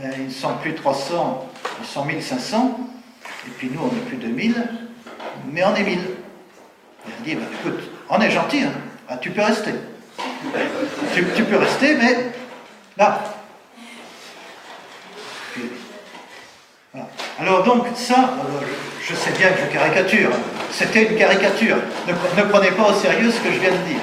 euh, 0.00 0.10
ils 0.18 0.26
ne 0.26 0.30
sont 0.30 0.54
plus 0.62 0.74
300, 0.74 1.46
ils 1.80 1.86
sont 1.86 2.04
1500, 2.04 2.80
et 3.46 3.50
puis 3.50 3.70
nous 3.72 3.80
on 3.82 3.94
n'est 3.94 4.00
plus 4.00 4.16
2000, 4.16 4.54
mais 5.52 5.62
on 5.64 5.74
est 5.74 5.82
1000. 5.82 5.98
Il 7.06 7.24
dit, 7.24 7.34
bah, 7.34 7.46
écoute, 7.60 7.80
on 8.08 8.20
est 8.20 8.30
gentil, 8.30 8.62
hein. 8.62 8.72
ah, 9.08 9.16
tu 9.18 9.30
peux 9.30 9.42
rester. 9.42 9.72
Tu, 11.14 11.44
peux 11.44 11.56
rester, 11.56 11.96
mais 11.96 12.30
là. 12.96 13.37
Alors 17.40 17.62
donc 17.62 17.86
ça, 17.94 18.34
euh, 18.40 18.66
je 19.00 19.14
sais 19.14 19.30
bien 19.38 19.50
que 19.50 19.60
je 19.68 19.72
caricature, 19.72 20.30
c'était 20.72 21.04
une 21.04 21.16
caricature, 21.16 21.76
ne, 22.08 22.12
ne, 22.12 22.48
prenez 22.48 22.72
pas 22.72 22.90
au 22.90 22.94
sérieux 22.94 23.30
ce 23.30 23.38
que 23.38 23.52
je 23.52 23.60
viens 23.60 23.70
de 23.70 23.88
dire. 23.88 24.00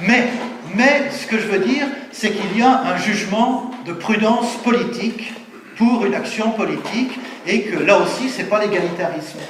Mais, 0.00 1.10
ce 1.10 1.26
que 1.26 1.36
je 1.40 1.48
veux 1.48 1.58
dire, 1.58 1.86
c'est 2.12 2.30
qu'il 2.30 2.56
y 2.56 2.62
a 2.62 2.82
un 2.82 2.96
jugement 2.96 3.72
de 3.84 3.92
prudence 3.92 4.54
politique 4.62 5.34
pour 5.76 6.06
une 6.06 6.14
action 6.14 6.52
politique 6.52 7.18
et 7.44 7.62
que 7.62 7.82
là 7.82 7.98
aussi, 7.98 8.28
ce 8.28 8.38
n'est 8.38 8.44
pas 8.44 8.60
l'égalitarisme. 8.60 9.40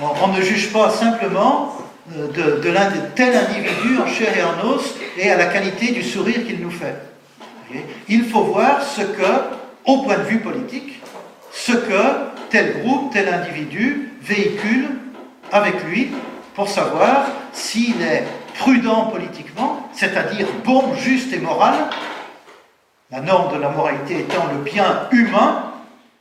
On, 0.00 0.28
ne 0.28 0.42
juge 0.42 0.70
pas 0.70 0.90
simplement 0.90 1.78
euh, 2.14 2.26
de, 2.28 2.60
de 2.60 2.74
tel 3.14 3.34
individu 3.34 3.98
en 4.02 4.06
chair 4.06 4.36
et 4.36 4.42
en 4.42 4.68
os 4.68 4.94
et 5.16 5.30
à 5.30 5.38
la 5.38 5.46
qualité 5.46 5.92
du 5.92 6.02
sourire 6.02 6.46
qu'il 6.46 6.60
nous 6.60 6.70
fait. 6.70 6.96
Il 8.08 8.24
faut 8.26 8.42
voir 8.42 8.82
ce 8.82 9.00
que, 9.00 9.22
au 9.86 10.02
point 10.02 10.18
de 10.18 10.24
vue 10.24 10.38
politique, 10.38 11.01
ce 11.52 11.72
que 11.72 12.02
tel 12.50 12.82
groupe, 12.82 13.12
tel 13.12 13.32
individu 13.32 14.10
véhicule 14.20 14.88
avec 15.52 15.84
lui 15.84 16.10
pour 16.54 16.68
savoir 16.68 17.26
s'il 17.52 18.00
est 18.02 18.24
prudent 18.58 19.06
politiquement, 19.06 19.88
c'est-à-dire 19.92 20.46
bon, 20.64 20.94
juste 20.94 21.32
et 21.32 21.38
moral, 21.38 21.74
la 23.10 23.20
norme 23.20 23.54
de 23.54 23.60
la 23.60 23.68
moralité 23.68 24.20
étant 24.20 24.46
le 24.52 24.58
bien 24.58 25.08
humain 25.12 25.72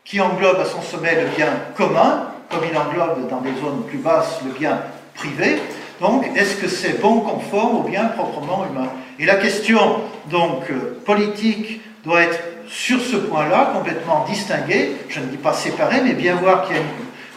qui 0.03 0.19
englobe 0.19 0.59
à 0.59 0.65
son 0.65 0.81
sommet 0.81 1.15
le 1.15 1.27
bien 1.35 1.47
commun, 1.75 2.27
comme 2.49 2.61
il 2.69 2.77
englobe 2.77 3.29
dans 3.29 3.41
des 3.41 3.53
zones 3.61 3.83
plus 3.87 3.97
basses 3.97 4.41
le 4.45 4.51
bien 4.51 4.79
privé. 5.13 5.61
Donc, 6.01 6.25
est-ce 6.35 6.55
que 6.55 6.67
c'est 6.67 6.99
bon 6.99 7.21
conforme 7.21 7.77
au 7.77 7.83
bien 7.83 8.05
proprement 8.05 8.65
humain? 8.65 8.89
Et 9.19 9.25
la 9.25 9.35
question 9.35 10.01
donc 10.29 10.69
euh, 10.71 10.99
politique 11.05 11.81
doit 12.03 12.23
être 12.23 12.39
sur 12.71 13.01
ce 13.01 13.17
point-là 13.17 13.71
complètement 13.73 14.25
distinguée. 14.25 14.95
Je 15.09 15.19
ne 15.19 15.25
dis 15.25 15.37
pas 15.37 15.53
séparée, 15.53 16.01
mais 16.01 16.13
bien 16.13 16.35
voir 16.35 16.65
qu'il 16.65 16.77
y 16.77 16.79
a 16.79 16.81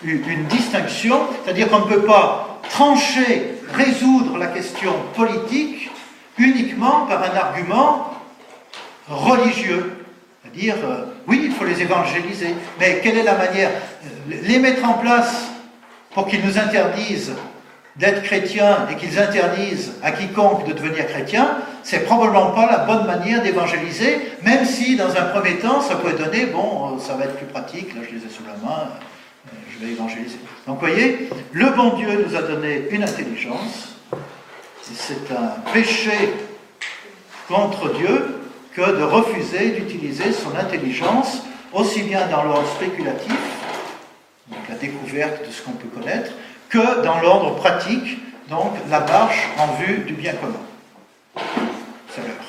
une, 0.04 0.30
une 0.30 0.44
distinction, 0.44 1.20
c'est-à-dire 1.44 1.68
qu'on 1.68 1.80
ne 1.80 1.92
peut 1.92 2.02
pas 2.02 2.60
trancher, 2.70 3.54
résoudre 3.74 4.38
la 4.38 4.46
question 4.46 4.92
politique 5.14 5.90
uniquement 6.38 7.06
par 7.06 7.22
un 7.22 7.36
argument 7.36 8.14
religieux. 9.08 9.92
C'est-à-dire, 10.42 10.76
euh, 10.84 11.04
oui, 11.26 11.42
il 11.44 11.52
faut 11.52 11.64
les 11.64 11.82
évangéliser, 11.82 12.54
mais 12.78 13.00
quelle 13.02 13.18
est 13.18 13.24
la 13.24 13.34
manière 13.34 13.70
euh, 13.70 14.34
Les 14.42 14.58
mettre 14.58 14.88
en 14.88 14.94
place 14.94 15.46
pour 16.12 16.28
qu'ils 16.28 16.44
nous 16.44 16.58
interdisent 16.58 17.34
d'être 17.96 18.22
chrétiens 18.22 18.86
et 18.90 18.96
qu'ils 18.96 19.18
interdisent 19.18 19.94
à 20.02 20.12
quiconque 20.12 20.66
de 20.66 20.72
devenir 20.72 21.06
chrétien, 21.06 21.58
c'est 21.84 22.06
probablement 22.06 22.50
pas 22.52 22.66
la 22.66 22.78
bonne 22.78 23.06
manière 23.06 23.42
d'évangéliser, 23.42 24.18
même 24.42 24.64
si 24.64 24.96
dans 24.96 25.10
un 25.10 25.24
premier 25.26 25.58
temps 25.58 25.82
ça 25.82 25.96
peut 25.96 26.14
donner, 26.14 26.46
bon, 26.46 26.96
euh, 26.96 26.98
ça 26.98 27.14
va 27.14 27.24
être 27.24 27.36
plus 27.36 27.46
pratique, 27.46 27.94
là 27.94 28.00
je 28.02 28.16
les 28.16 28.24
ai 28.24 28.30
sous 28.30 28.42
la 28.42 28.56
main, 28.66 28.88
je 29.70 29.84
vais 29.84 29.92
évangéliser. 29.92 30.38
Donc 30.66 30.80
vous 30.80 30.86
voyez, 30.86 31.28
le 31.52 31.70
bon 31.70 31.90
Dieu 31.90 32.26
nous 32.26 32.34
a 32.34 32.42
donné 32.42 32.88
une 32.90 33.02
intelligence, 33.02 33.96
c'est 34.82 35.30
un 35.30 35.60
péché 35.72 36.32
contre 37.48 37.92
Dieu 37.92 38.40
que 38.74 38.80
de 38.80 39.02
refuser 39.02 39.70
d'utiliser 39.70 40.32
son 40.32 40.56
intelligence 40.56 41.42
aussi 41.72 42.02
bien 42.02 42.26
dans 42.28 42.44
l'ordre 42.44 42.68
spéculatif, 42.76 43.36
donc 44.48 44.60
la 44.70 44.76
découverte 44.76 45.46
de 45.46 45.52
ce 45.52 45.62
qu'on 45.62 45.72
peut 45.72 45.88
connaître, 45.88 46.32
que 46.70 47.04
dans 47.04 47.20
l'ordre 47.20 47.56
pratique, 47.56 48.18
donc 48.48 48.72
la 48.90 49.00
marche 49.00 49.48
en 49.58 49.74
vue 49.74 49.98
du 49.98 50.14
bien 50.14 50.32
commun. 50.32 50.60
se. 52.14 52.43